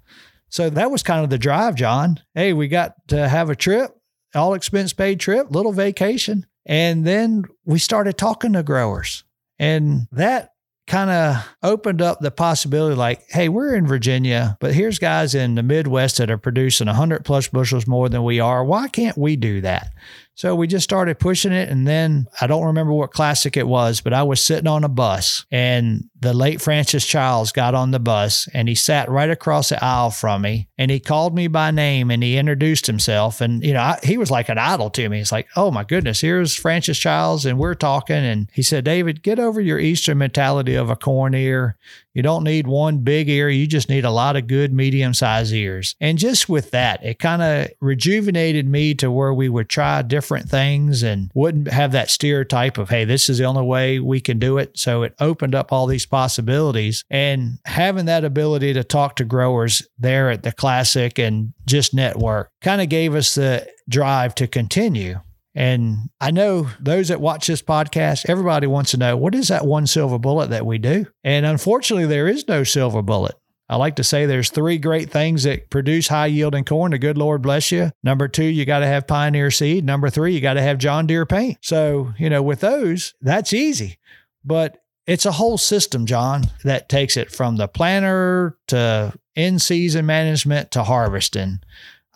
So 0.50 0.70
that 0.70 0.90
was 0.90 1.02
kind 1.02 1.24
of 1.24 1.30
the 1.30 1.38
drive, 1.38 1.74
John. 1.74 2.20
Hey, 2.34 2.52
we 2.52 2.68
got 2.68 2.94
to 3.08 3.28
have 3.28 3.50
a 3.50 3.56
trip 3.56 3.90
all 4.34 4.54
expense 4.54 4.92
paid 4.92 5.20
trip, 5.20 5.50
little 5.50 5.72
vacation. 5.72 6.46
And 6.66 7.06
then 7.06 7.44
we 7.64 7.78
started 7.78 8.18
talking 8.18 8.52
to 8.52 8.62
growers. 8.62 9.24
And 9.58 10.06
that 10.12 10.52
kind 10.86 11.10
of 11.10 11.46
opened 11.62 12.00
up 12.00 12.20
the 12.20 12.30
possibility 12.30 12.96
like, 12.96 13.22
hey, 13.28 13.48
we're 13.48 13.74
in 13.74 13.86
Virginia, 13.86 14.56
but 14.60 14.74
here's 14.74 14.98
guys 14.98 15.34
in 15.34 15.54
the 15.54 15.62
Midwest 15.62 16.16
that 16.16 16.30
are 16.30 16.38
producing 16.38 16.86
100 16.86 17.24
plus 17.24 17.48
bushels 17.48 17.86
more 17.86 18.08
than 18.08 18.24
we 18.24 18.40
are. 18.40 18.64
Why 18.64 18.88
can't 18.88 19.16
we 19.16 19.36
do 19.36 19.60
that? 19.60 19.92
So 20.38 20.54
we 20.54 20.68
just 20.68 20.84
started 20.84 21.18
pushing 21.18 21.50
it. 21.50 21.68
And 21.68 21.84
then 21.84 22.28
I 22.40 22.46
don't 22.46 22.66
remember 22.66 22.92
what 22.92 23.10
classic 23.10 23.56
it 23.56 23.66
was, 23.66 24.00
but 24.00 24.12
I 24.12 24.22
was 24.22 24.40
sitting 24.40 24.68
on 24.68 24.84
a 24.84 24.88
bus 24.88 25.44
and 25.50 26.08
the 26.20 26.32
late 26.32 26.60
Francis 26.60 27.04
Childs 27.04 27.50
got 27.50 27.74
on 27.74 27.90
the 27.90 27.98
bus 27.98 28.48
and 28.54 28.68
he 28.68 28.76
sat 28.76 29.08
right 29.08 29.30
across 29.30 29.70
the 29.70 29.84
aisle 29.84 30.12
from 30.12 30.42
me 30.42 30.68
and 30.78 30.92
he 30.92 31.00
called 31.00 31.34
me 31.34 31.48
by 31.48 31.72
name 31.72 32.12
and 32.12 32.22
he 32.22 32.36
introduced 32.36 32.86
himself. 32.86 33.40
And, 33.40 33.64
you 33.64 33.72
know, 33.72 33.80
I, 33.80 33.98
he 34.04 34.16
was 34.16 34.30
like 34.30 34.48
an 34.48 34.58
idol 34.58 34.90
to 34.90 35.08
me. 35.08 35.18
It's 35.18 35.32
like, 35.32 35.48
oh 35.56 35.72
my 35.72 35.82
goodness, 35.82 36.20
here's 36.20 36.54
Francis 36.54 36.98
Childs 36.98 37.44
and 37.44 37.58
we're 37.58 37.74
talking. 37.74 38.14
And 38.14 38.48
he 38.52 38.62
said, 38.62 38.84
David, 38.84 39.24
get 39.24 39.40
over 39.40 39.60
your 39.60 39.80
Eastern 39.80 40.18
mentality 40.18 40.76
of 40.76 40.88
a 40.88 40.94
corn 40.94 41.34
ear. 41.34 41.76
You 42.14 42.22
don't 42.22 42.44
need 42.44 42.66
one 42.66 42.98
big 42.98 43.28
ear. 43.28 43.48
You 43.48 43.66
just 43.66 43.88
need 43.88 44.04
a 44.04 44.10
lot 44.10 44.36
of 44.36 44.46
good 44.46 44.72
medium 44.72 45.14
sized 45.14 45.52
ears. 45.52 45.94
And 46.00 46.18
just 46.18 46.48
with 46.48 46.70
that, 46.72 47.04
it 47.04 47.18
kind 47.18 47.42
of 47.42 47.68
rejuvenated 47.80 48.68
me 48.68 48.94
to 48.96 49.10
where 49.10 49.32
we 49.32 49.48
would 49.48 49.68
try 49.68 50.02
different 50.02 50.48
things 50.48 51.02
and 51.02 51.30
wouldn't 51.34 51.68
have 51.68 51.92
that 51.92 52.10
stereotype 52.10 52.78
of, 52.78 52.88
hey, 52.88 53.04
this 53.04 53.28
is 53.28 53.38
the 53.38 53.44
only 53.44 53.62
way 53.62 54.00
we 54.00 54.20
can 54.20 54.38
do 54.38 54.58
it. 54.58 54.76
So 54.78 55.02
it 55.02 55.14
opened 55.20 55.54
up 55.54 55.72
all 55.72 55.86
these 55.86 56.06
possibilities. 56.06 57.04
And 57.10 57.58
having 57.64 58.06
that 58.06 58.24
ability 58.24 58.72
to 58.74 58.84
talk 58.84 59.16
to 59.16 59.24
growers 59.24 59.86
there 59.98 60.30
at 60.30 60.42
the 60.42 60.52
Classic 60.52 61.18
and 61.18 61.52
just 61.66 61.94
network 61.94 62.50
kind 62.62 62.80
of 62.80 62.88
gave 62.88 63.14
us 63.14 63.34
the 63.34 63.68
drive 63.88 64.34
to 64.36 64.46
continue. 64.46 65.20
And 65.54 66.10
I 66.20 66.30
know 66.30 66.68
those 66.78 67.08
that 67.08 67.20
watch 67.20 67.46
this 67.46 67.62
podcast, 67.62 68.28
everybody 68.28 68.66
wants 68.66 68.92
to 68.92 68.96
know 68.96 69.16
what 69.16 69.34
is 69.34 69.48
that 69.48 69.66
one 69.66 69.86
silver 69.86 70.18
bullet 70.18 70.50
that 70.50 70.66
we 70.66 70.78
do? 70.78 71.06
And 71.24 71.44
unfortunately, 71.44 72.06
there 72.06 72.28
is 72.28 72.46
no 72.46 72.64
silver 72.64 73.02
bullet. 73.02 73.34
I 73.70 73.76
like 73.76 73.96
to 73.96 74.04
say 74.04 74.24
there's 74.24 74.50
three 74.50 74.78
great 74.78 75.10
things 75.10 75.42
that 75.42 75.68
produce 75.68 76.08
high 76.08 76.26
yielding 76.26 76.64
corn. 76.64 76.92
The 76.92 76.98
good 76.98 77.18
Lord 77.18 77.42
bless 77.42 77.70
you. 77.70 77.90
Number 78.02 78.26
two, 78.26 78.44
you 78.44 78.64
got 78.64 78.78
to 78.78 78.86
have 78.86 79.06
Pioneer 79.06 79.50
seed. 79.50 79.84
Number 79.84 80.08
three, 80.08 80.34
you 80.34 80.40
got 80.40 80.54
to 80.54 80.62
have 80.62 80.78
John 80.78 81.06
Deere 81.06 81.26
paint. 81.26 81.58
So, 81.60 82.14
you 82.18 82.30
know, 82.30 82.42
with 82.42 82.60
those, 82.60 83.14
that's 83.20 83.52
easy. 83.52 83.98
But 84.42 84.78
it's 85.06 85.26
a 85.26 85.32
whole 85.32 85.58
system, 85.58 86.06
John, 86.06 86.44
that 86.64 86.88
takes 86.88 87.16
it 87.16 87.30
from 87.30 87.56
the 87.56 87.68
planter 87.68 88.56
to 88.68 89.12
in 89.34 89.58
season 89.58 90.06
management 90.06 90.70
to 90.72 90.82
harvesting. 90.84 91.60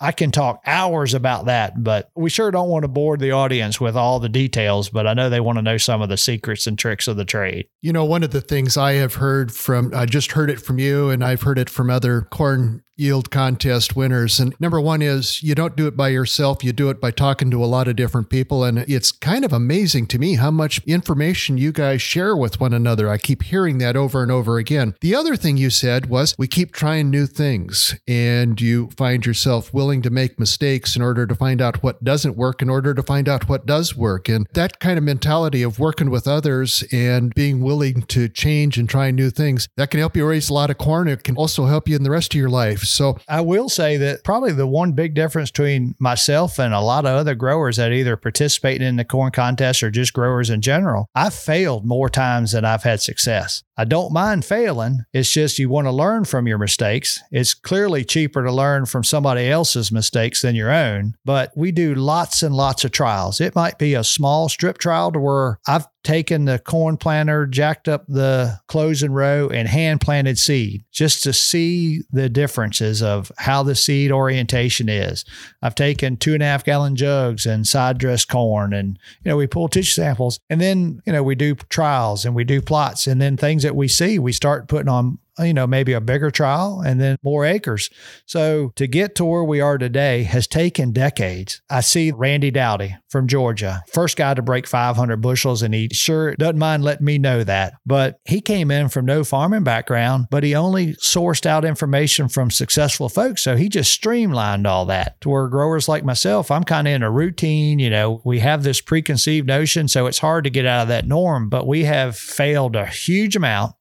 I 0.03 0.11
can 0.11 0.33
talk 0.33 0.61
hours 0.67 1.15
about 1.15 1.47
that, 1.47 1.83
but 1.83 2.11
we 2.17 2.29
sure 2.29 2.51
don't 2.51 2.69
want 2.69 2.83
to 2.83 2.89
bore 2.89 3.17
the 3.17 3.31
audience 3.31 3.81
with 3.81 3.97
all 3.97 4.19
the 4.19 4.29
details. 4.29 4.89
But 4.89 5.07
I 5.07 5.15
know 5.15 5.31
they 5.31 5.41
want 5.41 5.59
to 5.59 5.63
know 5.63 5.77
some 5.77 6.03
of 6.03 6.09
the 6.09 6.17
secrets 6.17 6.67
and 6.67 6.77
tricks 6.77 7.07
of 7.07 7.17
the 7.17 7.25
trade. 7.25 7.69
You 7.81 7.93
know, 7.93 8.05
one 8.05 8.25
of 8.25 8.33
the 8.33 8.41
things 8.41 8.77
I 8.77 8.95
have 8.95 9.15
heard 9.15 9.53
from, 9.53 9.95
I 9.95 10.07
just 10.07 10.33
heard 10.33 10.51
it 10.51 10.61
from 10.61 10.81
you, 10.81 11.09
and 11.11 11.25
I've 11.25 11.43
heard 11.43 11.59
it 11.59 11.71
from 11.71 11.89
other 11.89 12.23
corn 12.23 12.83
yield 13.03 13.31
contest 13.31 13.97
winners. 13.97 14.39
And 14.39 14.55
number 14.61 14.81
one 14.81 15.03
is 15.03 15.43
you 15.43 15.55
don't 15.55 15.77
do 15.77 15.87
it 15.87 15.97
by 15.97 16.09
yourself, 16.09 16.65
you 16.65 16.73
do 16.73 16.89
it 16.89 17.01
by 17.01 17.11
talking 17.11 17.51
to 17.51 17.63
a 17.63 17.67
lot 17.67 17.89
of 17.89 17.97
different 17.97 18.31
people. 18.31 18.65
And 18.65 18.79
it's 18.79 19.13
kind 19.13 19.45
of 19.45 19.53
amazing 19.53 20.07
to 20.09 20.19
me 20.19 20.37
how 20.37 20.51
much 20.51 20.81
information 20.87 21.59
you 21.59 21.73
guys 21.73 22.01
share 22.01 22.37
with 22.37 22.61
one 22.61 22.73
another. 22.73 23.09
I 23.09 23.19
keep 23.19 23.43
hearing 23.43 23.79
that 23.79 23.97
over 23.97 24.23
and 24.23 24.31
over 24.31 24.59
again. 24.59 24.95
The 25.01 25.15
other 25.15 25.37
thing 25.37 25.57
you 25.57 25.69
said 25.69 26.07
was 26.07 26.35
we 26.39 26.47
keep 26.47 26.73
trying 26.73 27.11
new 27.11 27.27
things 27.27 27.97
and 28.07 28.61
you 28.61 28.91
find 28.97 29.27
yourself 29.27 29.75
willing 29.75 30.03
to 30.03 30.11
make 30.11 30.39
mistakes 30.39 30.95
in 30.95 31.03
order 31.03 31.27
to 31.27 31.35
find 31.35 31.61
out 31.61 31.83
what 31.83 32.05
doesn't 32.05 32.37
work, 32.37 32.63
in 32.63 32.71
order 32.71 32.95
to 32.95 33.03
find 33.03 33.29
out 33.29 33.49
what 33.49 33.67
does 33.67 33.97
work. 33.97 34.29
And 34.29 34.47
that 34.55 34.79
kind 34.79 34.97
of 34.97 35.05
mentality 35.05 35.63
of 35.63 35.79
working 35.79 36.11
with 36.11 36.29
others 36.29 36.85
and 36.93 37.35
being 37.35 37.61
willing 37.61 38.03
to 38.03 38.29
change 38.29 38.79
and 38.79 38.89
try 38.89 39.11
new 39.11 39.31
things, 39.31 39.69
that 39.77 39.91
can 39.91 40.01
help 40.01 40.17
you 40.17 40.27
raise 40.27 40.49
a 40.49 40.55
lot 40.55 40.71
of 40.71 40.79
corn. 40.79 41.09
It 41.09 41.25
can 41.25 41.37
also 41.37 41.67
help 41.67 41.89
you 41.89 41.97
in 41.97 42.05
the 42.05 42.11
rest 42.11 42.35
of 42.35 42.39
your 42.39 42.51
life. 42.51 42.81
So 42.93 43.19
I 43.29 43.41
will 43.41 43.69
say 43.69 43.97
that 43.97 44.25
probably 44.25 44.53
the 44.53 44.67
one 44.67 44.93
big 44.93 45.15
difference 45.15 45.51
between 45.51 45.95
myself 45.99 46.59
and 46.59 46.75
a 46.75 46.81
lot 46.81 47.07
of 47.07 47.17
other 47.17 47.35
growers 47.35 47.77
that 47.77 47.93
either 47.93 48.17
participate 48.17 48.83
in 48.83 48.97
the 48.97 49.05
corn 49.05 49.33
contest 49.33 49.83
or 49.83 49.91
just 49.91 50.13
growers 50.13 50.51
in 50.51 50.61
general, 50.61 51.09
I've 51.15 51.35
failed 51.35 51.85
more 51.85 52.09
times 52.09 52.53
than 52.53 52.65
I've 52.65 52.83
had 52.83 53.01
success. 53.01 53.63
I 53.77 53.85
don't 53.85 54.13
mind 54.13 54.45
failing. 54.45 55.05
It's 55.13 55.31
just 55.31 55.59
you 55.59 55.69
want 55.69 55.87
to 55.87 55.93
learn 55.93 56.25
from 56.25 56.47
your 56.47 56.59
mistakes. 56.59 57.21
It's 57.31 57.55
clearly 57.55 58.05
cheaper 58.05 58.45
to 58.45 58.53
learn 58.53 58.87
from 58.87 59.03
somebody 59.03 59.49
else's 59.49 59.91
mistakes 59.91 60.43
than 60.43 60.55
your 60.55 60.71
own, 60.71 61.15
but 61.25 61.53
we 61.57 61.73
do 61.73 61.95
lots 61.95 62.43
and 62.43 62.55
lots 62.55 62.85
of 62.85 62.93
trials. 62.93 63.41
It 63.41 63.55
might 63.55 63.79
be 63.79 63.95
a 63.95 64.05
small 64.05 64.49
strip 64.49 64.79
trial 64.79 65.11
to 65.13 65.19
where 65.19 65.59
I've 65.67 65.87
taken 66.03 66.45
the 66.45 66.59
corn 66.59 66.97
planter, 66.97 67.47
jacked 67.47 67.89
up 67.89 68.07
the 68.07 68.59
closing 68.67 69.13
row, 69.13 69.49
and 69.49 69.69
hand 69.69 70.01
planted 70.01 70.39
seed 70.39 70.85
just 70.91 71.23
to 71.23 71.33
see 71.33 72.03
the 72.11 72.29
differences 72.29 73.03
of 73.03 73.31
how 73.39 73.63
the 73.63 73.75
seed 73.75 74.11
orientation 74.11 74.89
is. 74.89 75.25
I've 75.63 75.75
taken 75.75 76.17
two 76.17 76.35
and 76.35 76.43
a 76.43 76.47
half 76.47 76.65
gallon 76.65 76.97
jugs 76.97 77.47
and 77.47 77.67
side 77.67 77.99
dressed 77.99 78.29
corn, 78.29 78.73
and 78.73 78.99
you 79.25 79.31
know 79.31 79.37
we 79.37 79.47
pull 79.47 79.69
tissue 79.69 79.93
samples, 79.93 80.41
and 80.51 80.61
then 80.61 81.03
you 81.07 81.13
know 81.13 81.23
we 81.23 81.35
do 81.35 81.55
trials 81.55 82.25
and 82.25 82.35
we 82.35 82.45
do 82.45 82.61
plots, 82.61 83.07
and 83.07 83.21
then 83.21 83.37
things 83.37 83.63
that 83.63 83.77
we 83.77 83.89
see 83.89 84.19
we 84.19 84.33
start 84.33 84.69
putting 84.69 84.89
on 84.89 85.19
Uh, 85.39 85.45
you 85.45 85.55
know, 85.55 85.67
maybe 85.67 85.93
a 85.93 86.01
bigger 86.01 86.31
trial 86.31 86.83
and 86.85 87.01
then 87.01 87.17
more 87.23 87.45
acres. 87.45 87.89
So 88.27 88.73
to 88.77 88.87
get 88.87 89.15
to 89.17 89.25
where 89.25 89.45
we 89.45 89.61
are 89.61 89.79
today 89.79 90.25
has 90.25 90.47
taken 90.47 90.93
decades. 90.93 91.63
I 91.71 91.81
see 91.81 92.11
Randy 92.11 92.51
Dowdy 92.51 92.97
from 93.09 93.29
Georgia, 93.29 93.83
first 93.93 94.17
guy 94.17 94.35
to 94.35 94.43
break 94.43 94.67
500 94.67 95.17
bushels, 95.19 95.63
and 95.63 95.75
he 95.75 95.89
sure 95.93 96.35
doesn't 96.37 96.59
mind 96.59 96.85
letting 96.85 97.07
me 97.07 97.19
know 97.19 97.45
that. 97.45 97.75
But 97.87 98.21
he 98.25 98.41
came 98.41 98.71
in 98.71 98.89
from 98.89 99.07
no 99.07 99.25
farming 99.25 99.65
background, 99.65 100.27
but 100.31 100.43
he 100.43 100.55
only 100.55 100.95
sourced 100.95 101.47
out 101.47 101.65
information 101.65 102.29
from 102.29 102.51
successful 102.51 103.09
folks. 103.09 103.43
So 103.43 103.57
he 103.57 103.69
just 103.69 103.93
streamlined 103.93 104.67
all 104.67 104.87
that 104.87 105.21
to 105.23 105.31
where 105.31 105.49
growers 105.49 105.89
like 105.89 106.05
myself, 106.05 106.51
I'm 106.51 106.65
kind 106.65 106.87
of 106.87 106.95
in 106.95 107.03
a 107.03 107.11
routine. 107.11 107.79
You 107.79 107.91
know, 107.91 108.21
we 108.25 108.41
have 108.41 108.63
this 108.63 108.81
preconceived 108.81 109.47
notion, 109.47 109.89
so 109.89 110.07
it's 110.07 110.19
hard 110.19 110.45
to 110.45 110.51
get 110.51 110.67
out 110.67 110.83
of 110.83 110.89
that 110.89 111.07
norm, 111.07 111.49
but 111.49 111.67
we 111.67 111.85
have 111.85 112.17
failed 112.17 112.77
a 112.77 112.87
huge 112.87 113.37
amount 113.37 113.75